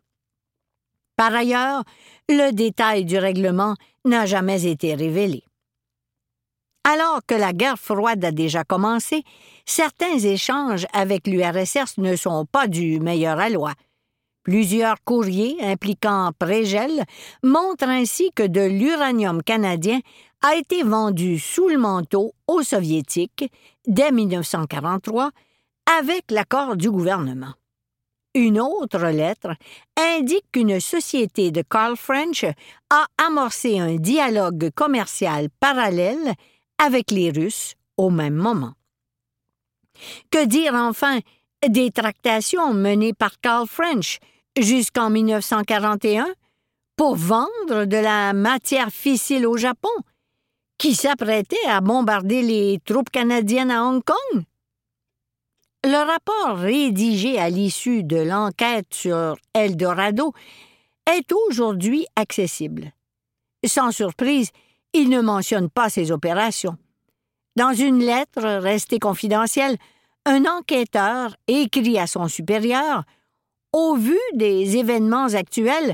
Par 1.16 1.34
ailleurs, 1.34 1.84
le 2.28 2.50
détail 2.50 3.04
du 3.04 3.18
règlement 3.18 3.76
n'a 4.04 4.26
jamais 4.26 4.66
été 4.66 4.94
révélé. 4.94 5.44
Alors 6.82 7.20
que 7.26 7.34
la 7.34 7.52
guerre 7.52 7.78
froide 7.78 8.24
a 8.24 8.32
déjà 8.32 8.64
commencé, 8.64 9.22
certains 9.66 10.18
échanges 10.18 10.86
avec 10.92 11.26
l'URSS 11.26 11.98
ne 11.98 12.16
sont 12.16 12.46
pas 12.46 12.66
du 12.66 12.98
meilleur 13.00 13.38
aloi. 13.38 13.74
Plusieurs 14.42 14.96
courriers 15.04 15.58
impliquant 15.60 16.30
Prégel 16.38 17.04
montrent 17.42 17.88
ainsi 17.88 18.32
que 18.34 18.42
de 18.42 18.62
l'uranium 18.62 19.42
canadien 19.42 20.00
a 20.42 20.54
été 20.54 20.82
vendu 20.82 21.38
sous 21.38 21.68
le 21.68 21.78
manteau 21.78 22.32
aux 22.46 22.62
Soviétiques 22.62 23.50
dès 23.86 24.12
1943 24.12 25.30
avec 25.98 26.30
l'accord 26.30 26.76
du 26.76 26.90
gouvernement. 26.90 27.54
Une 28.34 28.60
autre 28.60 29.06
lettre 29.06 29.54
indique 29.96 30.46
qu'une 30.52 30.78
société 30.78 31.50
de 31.50 31.62
Carl 31.62 31.96
French 31.96 32.44
a 32.88 33.06
amorcé 33.18 33.80
un 33.80 33.96
dialogue 33.96 34.70
commercial 34.74 35.48
parallèle 35.58 36.34
avec 36.78 37.10
les 37.10 37.30
Russes 37.30 37.74
au 37.96 38.10
même 38.10 38.34
moment. 38.34 38.74
Que 40.30 40.46
dire 40.46 40.74
enfin 40.74 41.18
des 41.68 41.90
tractations 41.90 42.72
menées 42.72 43.12
par 43.12 43.40
Carl 43.40 43.66
French 43.66 44.18
jusqu'en 44.56 45.10
1941 45.10 46.28
pour 46.96 47.16
vendre 47.16 47.84
de 47.84 47.96
la 47.96 48.32
matière 48.32 48.90
fissile 48.90 49.46
au 49.46 49.56
Japon? 49.56 49.90
Qui 50.80 50.94
s'apprêtait 50.94 51.66
à 51.68 51.82
bombarder 51.82 52.40
les 52.40 52.78
troupes 52.82 53.10
canadiennes 53.10 53.70
à 53.70 53.84
Hong 53.84 54.02
Kong? 54.02 54.42
Le 55.84 56.06
rapport 56.06 56.56
rédigé 56.56 57.38
à 57.38 57.50
l'issue 57.50 58.02
de 58.02 58.16
l'enquête 58.16 58.86
sur 58.90 59.36
Eldorado 59.52 60.32
est 61.06 61.30
aujourd'hui 61.32 62.06
accessible. 62.16 62.92
Sans 63.66 63.90
surprise, 63.92 64.52
il 64.94 65.10
ne 65.10 65.20
mentionne 65.20 65.68
pas 65.68 65.90
ces 65.90 66.12
opérations. 66.12 66.78
Dans 67.56 67.74
une 67.74 67.98
lettre 67.98 68.42
restée 68.42 68.98
confidentielle, 68.98 69.76
un 70.24 70.46
enquêteur 70.46 71.36
écrit 71.46 71.98
à 71.98 72.06
son 72.06 72.26
supérieur 72.26 73.04
Au 73.74 73.96
vu 73.96 74.18
des 74.32 74.78
événements 74.78 75.34
actuels, 75.34 75.92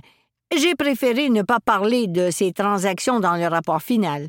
j'ai 0.56 0.76
préféré 0.76 1.28
ne 1.28 1.42
pas 1.42 1.58
parler 1.58 2.06
de 2.06 2.30
ces 2.30 2.52
transactions 2.52 3.18
dans 3.18 3.34
le 3.34 3.48
rapport 3.48 3.82
final. 3.82 4.28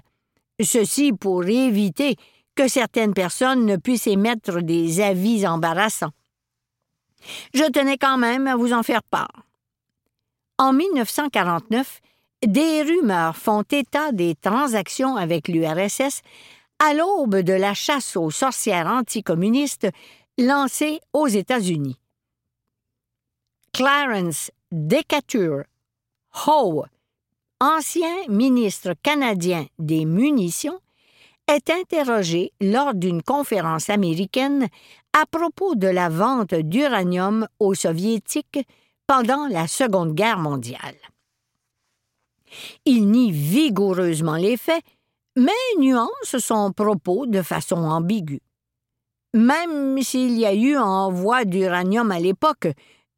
Ceci 0.61 1.13
pour 1.13 1.45
éviter 1.45 2.15
que 2.55 2.67
certaines 2.67 3.13
personnes 3.13 3.65
ne 3.65 3.75
puissent 3.75 4.07
émettre 4.07 4.61
des 4.61 5.01
avis 5.01 5.45
embarrassants. 5.47 6.11
Je 7.53 7.69
tenais 7.71 7.97
quand 7.97 8.17
même 8.17 8.47
à 8.47 8.55
vous 8.55 8.73
en 8.73 8.83
faire 8.83 9.03
part. 9.03 9.43
En 10.57 10.73
1949, 10.73 12.01
des 12.45 12.81
rumeurs 12.81 13.35
font 13.35 13.63
état 13.63 14.11
des 14.11 14.35
transactions 14.35 15.15
avec 15.15 15.47
l'URSS 15.47 16.21
à 16.79 16.93
l'aube 16.93 17.37
de 17.37 17.53
la 17.53 17.73
chasse 17.73 18.15
aux 18.15 18.31
sorcières 18.31 18.87
anticommunistes 18.87 19.87
lancée 20.37 20.99
aux 21.13 21.27
États-Unis. 21.27 21.97
Clarence 23.73 24.51
Decatur 24.71 25.63
Howe, 26.45 26.85
ancien 27.59 28.27
ministre 28.27 28.93
canadien 29.01 29.65
des 29.79 30.05
munitions, 30.05 30.79
est 31.47 31.69
interrogé 31.69 32.51
lors 32.59 32.93
d'une 32.93 33.23
conférence 33.23 33.89
américaine 33.89 34.67
à 35.13 35.25
propos 35.25 35.75
de 35.75 35.87
la 35.87 36.09
vente 36.09 36.53
d'uranium 36.53 37.47
aux 37.59 37.73
Soviétiques 37.73 38.59
pendant 39.07 39.47
la 39.47 39.67
Seconde 39.67 40.13
Guerre 40.13 40.39
mondiale. 40.39 40.97
Il 42.85 43.09
nie 43.09 43.31
vigoureusement 43.31 44.35
les 44.35 44.57
faits, 44.57 44.83
mais 45.35 45.51
nuance 45.79 46.37
son 46.39 46.71
propos 46.71 47.25
de 47.25 47.41
façon 47.41 47.77
ambiguë. 47.77 48.41
Même 49.33 50.01
s'il 50.01 50.37
y 50.37 50.45
a 50.45 50.53
eu 50.53 50.77
envoi 50.77 51.45
d'uranium 51.45 52.11
à 52.11 52.19
l'époque, 52.19 52.67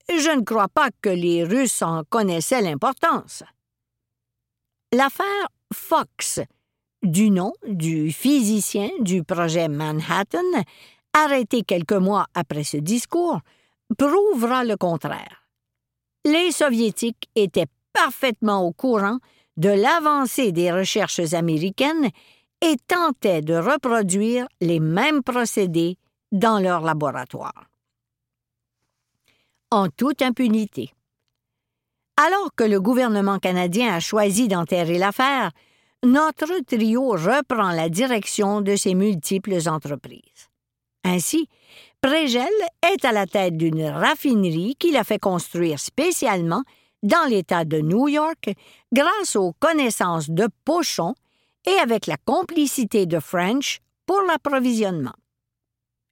je 0.09 0.35
ne 0.35 0.43
crois 0.43 0.67
pas 0.67 0.89
que 1.01 1.09
les 1.09 1.43
Russes 1.43 1.81
en 1.81 2.03
connaissaient 2.09 2.61
l'importance. 2.61 3.43
L'affaire 4.91 5.49
Fox 5.71 6.39
du 7.03 7.29
nom 7.29 7.53
du 7.67 8.11
physicien 8.11 8.89
du 9.01 9.23
projet 9.23 9.67
Manhattan, 9.67 10.39
arrêté 11.13 11.61
quelques 11.61 11.93
mois 11.93 12.25
après 12.33 12.63
ce 12.63 12.77
discours, 12.77 13.39
prouvera 13.99 14.63
le 14.63 14.77
contraire. 14.77 15.47
Les 16.25 16.51
Soviétiques 16.51 17.29
étaient 17.35 17.67
parfaitement 17.93 18.65
au 18.65 18.71
courant 18.71 19.19
de 19.57 19.69
l'avancée 19.69 20.51
des 20.51 20.71
recherches 20.71 21.33
américaines 21.33 22.09
et 22.61 22.75
tentaient 22.87 23.43
de 23.43 23.53
reproduire 23.53 24.47
les 24.59 24.79
mêmes 24.79 25.21
procédés 25.21 25.97
dans 26.31 26.57
leur 26.57 26.81
laboratoire. 26.81 27.69
En 29.69 29.87
toute 29.89 30.23
impunité. 30.23 30.91
Alors 32.21 32.53
que 32.53 32.65
le 32.65 32.81
gouvernement 32.81 33.39
canadien 33.39 33.93
a 33.93 34.01
choisi 34.01 34.49
d'enterrer 34.49 34.97
l'affaire, 34.97 35.51
notre 36.03 36.59
trio 36.65 37.11
reprend 37.11 37.71
la 37.71 37.87
direction 37.87 38.59
de 38.59 38.75
ses 38.75 38.93
multiples 38.93 39.69
entreprises. 39.69 40.49
Ainsi, 41.05 41.47
Prégel 42.01 42.49
est 42.91 43.05
à 43.05 43.13
la 43.13 43.25
tête 43.25 43.55
d'une 43.55 43.85
raffinerie 43.85 44.75
qu'il 44.77 44.97
a 44.97 45.05
fait 45.05 45.17
construire 45.17 45.79
spécialement 45.79 46.63
dans 47.03 47.25
l'État 47.29 47.63
de 47.63 47.79
New 47.79 48.09
York 48.09 48.49
grâce 48.91 49.37
aux 49.37 49.53
connaissances 49.53 50.29
de 50.29 50.49
Pochon 50.65 51.15
et 51.65 51.79
avec 51.81 52.05
la 52.05 52.17
complicité 52.17 53.05
de 53.05 53.21
French 53.21 53.79
pour 54.05 54.21
l'approvisionnement. 54.23 55.15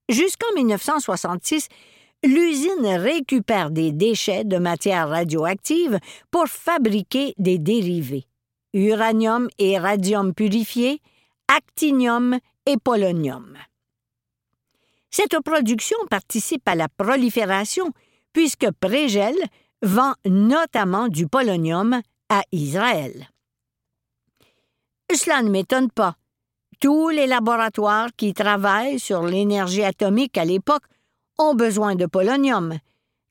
Jusqu'en 0.08 0.54
1966, 0.56 1.67
l'usine 2.24 2.86
récupère 2.86 3.72
des 3.72 3.92
déchets 3.92 4.44
de 4.44 4.58
matières 4.58 5.10
radioactives 5.10 6.00
pour 6.32 6.48
fabriquer 6.48 7.34
des 7.38 7.58
dérivés 7.58 8.28
uranium 8.74 9.48
et 9.58 9.80
radium 9.80 10.34
purifié, 10.34 11.02
actinium 11.48 12.38
et 12.66 12.78
polonium. 12.78 13.58
Cette 15.10 15.40
production 15.40 15.98
participe 16.10 16.68
à 16.68 16.76
la 16.76 16.88
prolifération 16.90 17.92
puisque 18.34 18.70
Prégel 18.72 19.36
vend 19.82 20.14
notamment 20.26 21.08
du 21.08 21.28
polonium 21.28 22.02
à 22.30 22.42
Israël. 22.52 23.30
Cela 25.12 25.42
ne 25.42 25.50
m'étonne 25.50 25.90
pas. 25.90 26.16
Tous 26.80 27.10
les 27.10 27.26
laboratoires 27.26 28.10
qui 28.16 28.34
travaillent 28.34 29.00
sur 29.00 29.24
l'énergie 29.24 29.84
atomique 29.84 30.38
à 30.38 30.46
l'époque 30.46 30.84
ont 31.38 31.56
besoin 31.56 31.95
de 31.95 32.06
polonium, 32.06 32.80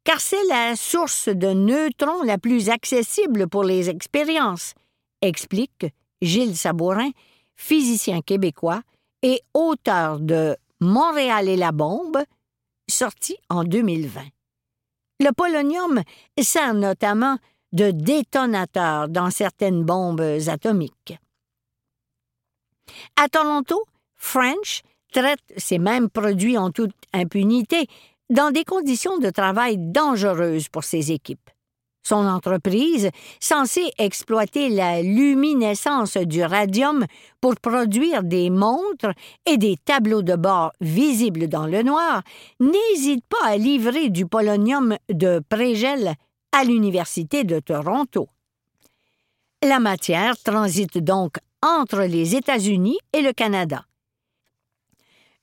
car 0.04 0.20
c'est 0.20 0.44
la 0.48 0.76
source 0.76 1.28
de 1.28 1.48
neutrons 1.48 2.22
la 2.22 2.38
plus 2.38 2.70
accessible 2.70 3.48
pour 3.48 3.64
les 3.64 3.90
expériences, 3.90 4.74
explique 5.22 5.86
Gilles 6.22 6.56
Sabourin, 6.56 7.10
physicien 7.56 8.20
québécois 8.20 8.82
et 9.22 9.40
auteur 9.54 10.20
de 10.20 10.56
Montréal 10.80 11.48
et 11.48 11.56
la 11.56 11.72
bombe, 11.72 12.18
sorti 12.88 13.36
en 13.48 13.64
2020. 13.64 14.20
Le 15.20 15.32
polonium 15.32 16.02
sert 16.40 16.74
notamment 16.74 17.38
de 17.72 17.90
détonateur 17.90 19.08
dans 19.08 19.30
certaines 19.30 19.82
bombes 19.82 20.20
atomiques. 20.46 21.18
À 23.20 23.28
Toronto, 23.28 23.84
French 24.16 24.82
traite 25.16 25.40
ces 25.56 25.78
mêmes 25.78 26.10
produits 26.10 26.58
en 26.58 26.70
toute 26.70 26.94
impunité 27.14 27.86
dans 28.28 28.50
des 28.50 28.64
conditions 28.64 29.16
de 29.16 29.30
travail 29.30 29.78
dangereuses 29.78 30.68
pour 30.68 30.84
ses 30.84 31.10
équipes. 31.10 31.48
Son 32.02 32.26
entreprise, 32.26 33.10
censée 33.40 33.90
exploiter 33.98 34.68
la 34.68 35.00
luminescence 35.02 36.18
du 36.18 36.44
radium 36.44 37.06
pour 37.40 37.56
produire 37.56 38.22
des 38.22 38.50
montres 38.50 39.12
et 39.46 39.56
des 39.56 39.76
tableaux 39.82 40.22
de 40.22 40.36
bord 40.36 40.72
visibles 40.82 41.48
dans 41.48 41.66
le 41.66 41.82
noir, 41.82 42.22
n'hésite 42.60 43.24
pas 43.26 43.46
à 43.46 43.56
livrer 43.56 44.10
du 44.10 44.26
polonium 44.26 44.96
de 45.08 45.40
prégel 45.48 46.14
à 46.52 46.62
l'Université 46.62 47.42
de 47.42 47.58
Toronto. 47.58 48.28
La 49.64 49.80
matière 49.80 50.36
transite 50.36 50.98
donc 50.98 51.38
entre 51.62 52.02
les 52.02 52.36
États-Unis 52.36 52.98
et 53.14 53.22
le 53.22 53.32
Canada. 53.32 53.85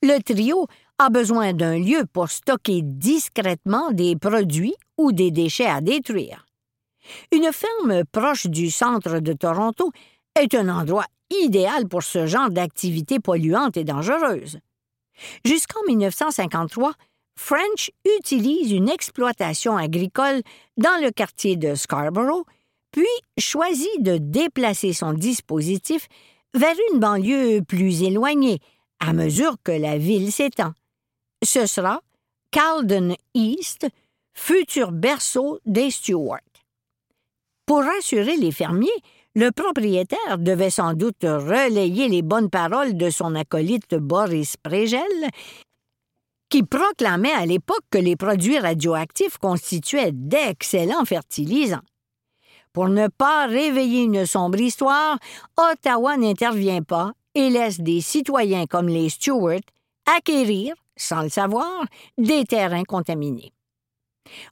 Le 0.03 0.21
trio 0.21 0.67
a 0.97 1.09
besoin 1.09 1.53
d'un 1.53 1.79
lieu 1.79 2.03
pour 2.11 2.29
stocker 2.29 2.81
discrètement 2.83 3.91
des 3.91 4.17
produits 4.17 4.75
ou 4.97 5.13
des 5.13 5.31
déchets 5.31 5.65
à 5.65 5.79
détruire. 5.79 6.45
Une 7.31 7.49
ferme 7.53 8.03
proche 8.11 8.47
du 8.47 8.69
centre 8.69 9.19
de 9.19 9.31
Toronto 9.31 9.93
est 10.37 10.55
un 10.55 10.67
endroit 10.67 11.05
idéal 11.29 11.87
pour 11.87 12.03
ce 12.03 12.27
genre 12.27 12.49
d'activité 12.49 13.21
polluante 13.21 13.77
et 13.77 13.85
dangereuse. 13.85 14.59
Jusqu'en 15.45 15.79
1953, 15.87 16.91
French 17.37 17.89
utilise 18.19 18.73
une 18.73 18.89
exploitation 18.89 19.77
agricole 19.77 20.41
dans 20.75 21.01
le 21.01 21.11
quartier 21.11 21.55
de 21.55 21.75
Scarborough, 21.75 22.43
puis 22.91 23.07
choisit 23.37 24.03
de 24.03 24.17
déplacer 24.17 24.91
son 24.91 25.13
dispositif 25.13 26.09
vers 26.53 26.75
une 26.91 26.99
banlieue 26.99 27.61
plus 27.61 28.03
éloignée 28.03 28.59
à 28.99 29.13
mesure 29.13 29.57
que 29.63 29.71
la 29.71 29.97
ville 29.97 30.31
s'étend. 30.31 30.73
Ce 31.43 31.65
sera 31.65 32.01
Calden 32.51 33.15
East, 33.33 33.87
futur 34.33 34.91
berceau 34.91 35.59
des 35.65 35.91
Stuarts. 35.91 36.39
Pour 37.65 37.83
rassurer 37.83 38.35
les 38.37 38.51
fermiers, 38.51 38.89
le 39.35 39.51
propriétaire 39.51 40.37
devait 40.37 40.69
sans 40.69 40.93
doute 40.93 41.23
relayer 41.23 42.07
les 42.07 42.21
bonnes 42.21 42.49
paroles 42.49 42.95
de 42.95 43.09
son 43.09 43.35
acolyte 43.35 43.95
Boris 43.95 44.57
Prégel, 44.57 45.01
qui 46.49 46.61
proclamait 46.61 47.31
à 47.31 47.47
l'époque 47.47 47.83
que 47.89 47.97
les 47.97 48.15
produits 48.15 48.59
radioactifs 48.59 49.39
constituaient 49.39 50.11
d'excellents 50.11 51.05
fertilisants. 51.05 51.81
Pour 52.73 52.89
ne 52.89 53.07
pas 53.07 53.47
réveiller 53.47 54.03
une 54.03 54.25
sombre 54.27 54.59
histoire, 54.59 55.17
Ottawa 55.57 56.17
n'intervient 56.17 56.83
pas 56.83 57.13
et 57.35 57.49
laisse 57.49 57.79
des 57.79 58.01
citoyens 58.01 58.65
comme 58.65 58.87
les 58.87 59.09
Stuarts 59.09 59.59
acquérir, 60.05 60.75
sans 60.95 61.23
le 61.23 61.29
savoir, 61.29 61.85
des 62.17 62.43
terrains 62.45 62.83
contaminés. 62.83 63.53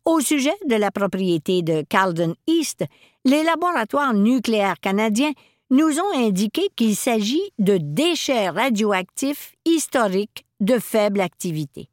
Au 0.06 0.20
sujet 0.20 0.56
de 0.68 0.76
la 0.76 0.92
propriété 0.92 1.62
de 1.62 1.84
Calden 1.88 2.36
East, 2.48 2.84
les 3.26 3.44
laboratoires 3.44 4.14
nucléaires 4.14 4.80
canadiens 4.80 5.32
nous 5.70 6.00
ont 6.00 6.14
indiqué 6.14 6.68
qu'il 6.76 6.96
s'agit 6.96 7.54
de 7.58 7.78
déchets 7.78 8.50
radioactifs 8.50 9.56
historiques 9.66 10.46
de 10.60 10.80
faible 10.80 11.22
activité. 11.22 11.88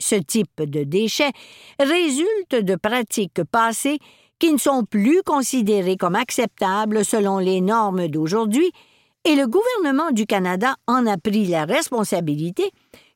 Ce 0.00 0.16
type 0.16 0.62
de 0.62 0.84
déchets 0.84 1.32
résulte 1.78 2.54
de 2.54 2.74
pratiques 2.76 3.42
passées 3.44 3.98
qui 4.38 4.52
ne 4.52 4.58
sont 4.58 4.84
plus 4.84 5.22
considérées 5.22 5.96
comme 5.96 6.14
acceptables 6.14 7.04
selon 7.04 7.38
les 7.38 7.60
normes 7.60 8.08
d'aujourd'hui, 8.08 8.70
et 9.28 9.36
le 9.36 9.46
gouvernement 9.46 10.10
du 10.10 10.24
Canada 10.24 10.76
en 10.86 11.06
a 11.06 11.18
pris 11.18 11.44
la 11.44 11.66
responsabilité, 11.66 12.70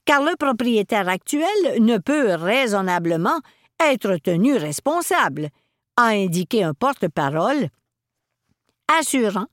car 0.04 0.22
le 0.22 0.36
propriétaire 0.36 1.08
actuel 1.08 1.48
ne 1.78 1.96
peut 1.96 2.34
raisonnablement 2.34 3.40
être 3.80 4.18
tenu 4.18 4.54
responsable, 4.54 5.48
a 5.96 6.08
indiqué 6.08 6.64
un 6.64 6.74
porte-parole, 6.74 7.70
assurant 9.00 9.46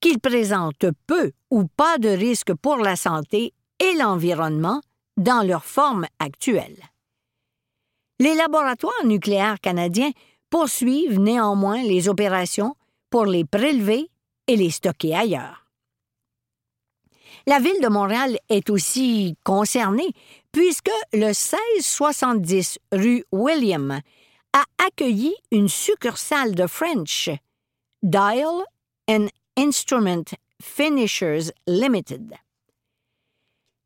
qu'il 0.00 0.18
présente 0.18 0.86
peu 1.06 1.32
ou 1.50 1.66
pas 1.66 1.98
de 1.98 2.08
risque 2.08 2.54
pour 2.54 2.78
la 2.78 2.96
santé 2.96 3.52
et 3.78 3.92
l'environnement 3.98 4.80
dans 5.18 5.46
leur 5.46 5.66
forme 5.66 6.06
actuelle. 6.18 6.78
Les 8.20 8.34
laboratoires 8.34 9.04
nucléaires 9.04 9.60
canadiens 9.60 10.12
poursuivent 10.48 11.20
néanmoins 11.20 11.82
les 11.82 12.08
opérations 12.08 12.74
pour 13.10 13.26
les 13.26 13.44
prélever 13.44 14.08
et 14.46 14.56
les 14.56 14.70
stocker 14.70 15.14
ailleurs. 15.14 15.65
La 17.48 17.60
ville 17.60 17.80
de 17.80 17.88
Montréal 17.88 18.38
est 18.48 18.70
aussi 18.70 19.36
concernée 19.44 20.10
puisque 20.50 20.90
le 21.12 21.26
1670 21.26 22.80
rue 22.90 23.24
William 23.30 24.00
a 24.52 24.64
accueilli 24.84 25.32
une 25.52 25.68
succursale 25.68 26.56
de 26.56 26.66
French, 26.66 27.30
Dial 28.02 28.64
and 29.08 29.28
Instrument 29.56 30.24
Finishers 30.60 31.52
Limited. 31.68 32.34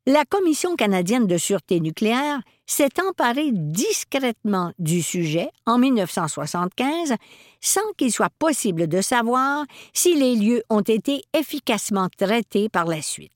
La 0.07 0.25
Commission 0.25 0.75
canadienne 0.75 1.27
de 1.27 1.37
sûreté 1.37 1.79
nucléaire 1.79 2.41
s'est 2.65 2.99
emparée 3.07 3.51
discrètement 3.51 4.73
du 4.79 5.03
sujet 5.03 5.51
en 5.67 5.77
1975 5.77 7.13
sans 7.59 7.93
qu'il 7.95 8.11
soit 8.11 8.33
possible 8.39 8.87
de 8.87 9.01
savoir 9.01 9.65
si 9.93 10.15
les 10.15 10.35
lieux 10.35 10.63
ont 10.71 10.81
été 10.81 11.21
efficacement 11.33 12.09
traités 12.17 12.67
par 12.67 12.85
la 12.85 13.03
suite. 13.03 13.31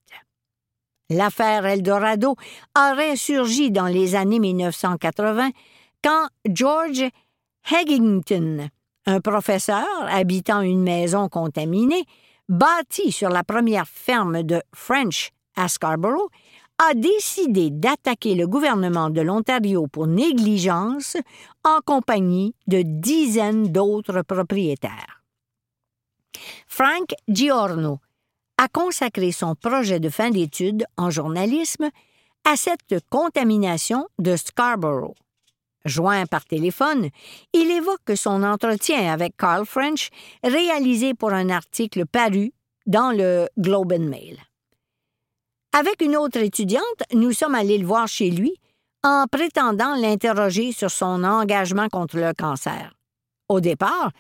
L'affaire 1.10 1.66
Eldorado 1.66 2.36
aurait 2.76 3.16
surgi 3.16 3.72
dans 3.72 3.86
les 3.86 4.16
années 4.16 4.40
1980 4.40 5.52
quand 6.04 6.28
George 6.50 7.06
Heggington, 7.72 8.70
un 9.06 9.22
professeur 9.22 9.86
habitant 10.08 10.62
une 10.62 10.82
maison 10.82 11.30
contaminée, 11.30 12.06
bâtie 12.50 13.12
sur 13.12 13.30
la 13.30 13.44
première 13.44 13.88
ferme 13.88 14.44
de 14.44 14.62
French 14.74 15.32
à 15.56 15.68
Scarborough, 15.68 16.30
a 16.78 16.94
décidé 16.94 17.70
d'attaquer 17.70 18.36
le 18.36 18.48
gouvernement 18.48 19.10
de 19.10 19.22
l'Ontario 19.22 19.88
pour 19.88 20.08
négligence 20.08 21.18
en 21.64 21.80
compagnie 21.86 22.54
de 22.68 22.82
dizaines 22.82 23.72
d'autres 23.72 24.24
propriétaires. 24.24 25.24
Frank 26.68 27.14
Giorno 27.30 28.00
a 28.58 28.68
consacré 28.68 29.32
son 29.32 29.56
projet 29.56 30.00
de 30.00 30.10
fin 30.10 30.30
d'études 30.30 30.86
en 30.98 31.10
journalisme 31.10 31.90
à 32.46 32.56
cette 32.56 32.96
contamination 33.10 34.08
de 34.20 34.36
Scarborough. 34.36 35.16
Joint 35.86 36.26
par 36.26 36.46
téléphone, 36.46 37.10
il 37.54 37.70
évoque 37.70 38.16
son 38.16 38.44
entretien 38.44 39.12
avec 39.12 39.38
Carl 39.38 39.66
French 39.66 40.10
réalisé 40.44 41.14
pour 41.14 41.32
un 41.32 41.50
article 41.50 42.06
paru 42.06 42.54
dans 42.88 43.12
le 43.12 43.48
Globe 43.58 43.94
and 43.94 44.10
Mail. 44.10 44.40
Avec 45.74 46.02
une 46.02 46.16
autre 46.16 46.40
étudiante, 46.40 46.84
nous 47.14 47.34
sommes 47.34 47.56
allés 47.56 47.78
le 47.78 47.86
voir 47.86 48.08
chez 48.08 48.32
lui 48.32 48.56
en 49.04 49.26
prétendant 49.30 49.96
l'interroger 49.96 50.72
sur 50.72 50.90
son 50.90 51.24
engagement 51.24 51.90
contre 51.90 52.18
le 52.18 52.34
cancer. 52.34 52.94
Au 53.50 53.60
départ, 53.60 54.12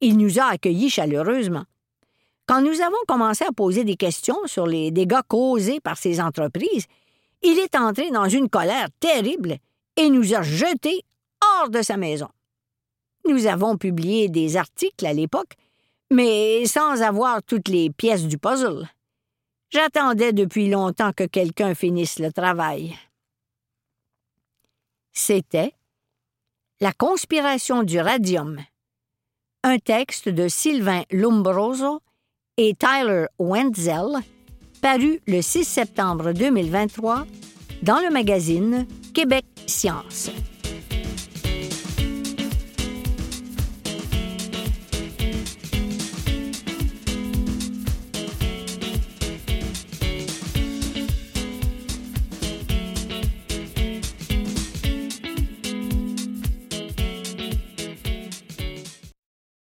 il 0.00 0.18
nous 0.18 0.38
a 0.38 0.46
accueillis 0.46 0.90
chaleureusement. 0.90 1.64
Quand 2.46 2.60
nous 2.60 2.80
avons 2.80 2.96
commencé 3.08 3.44
à 3.44 3.52
poser 3.52 3.84
des 3.84 3.96
questions 3.96 4.46
sur 4.46 4.66
les 4.66 4.90
dégâts 4.90 5.22
causés 5.26 5.80
par 5.80 5.96
ces 5.96 6.20
entreprises, 6.20 6.86
il 7.42 7.58
est 7.58 7.74
entré 7.74 8.10
dans 8.10 8.28
une 8.28 8.50
colère 8.50 8.88
terrible 9.00 9.56
et 9.96 10.10
nous 10.10 10.34
a 10.34 10.42
jetés 10.42 11.02
hors 11.42 11.70
de 11.70 11.80
sa 11.82 11.96
maison. 11.96 12.28
Nous 13.26 13.46
avons 13.46 13.78
publié 13.78 14.28
des 14.28 14.56
articles 14.56 15.06
à 15.06 15.14
l'époque, 15.14 15.54
mais 16.10 16.66
sans 16.66 17.00
avoir 17.00 17.42
toutes 17.42 17.68
les 17.68 17.90
pièces 17.90 18.26
du 18.26 18.36
puzzle. 18.36 18.88
J'attendais 19.70 20.32
depuis 20.32 20.68
longtemps 20.68 21.12
que 21.12 21.24
quelqu'un 21.24 21.74
finisse 21.74 22.18
le 22.18 22.32
travail. 22.32 22.96
C'était 25.12 25.72
La 26.80 26.92
conspiration 26.92 27.82
du 27.82 27.98
radium, 27.98 28.60
un 29.62 29.78
texte 29.78 30.28
de 30.28 30.48
Sylvain 30.48 31.02
Lombroso 31.10 32.00
et 32.56 32.74
Tyler 32.74 33.26
Wenzel, 33.38 34.20
paru 34.80 35.20
le 35.26 35.42
6 35.42 35.64
septembre 35.64 36.32
2023 36.32 37.26
dans 37.82 37.98
le 37.98 38.10
magazine 38.10 38.86
Québec 39.12 39.44
Science. 39.66 40.30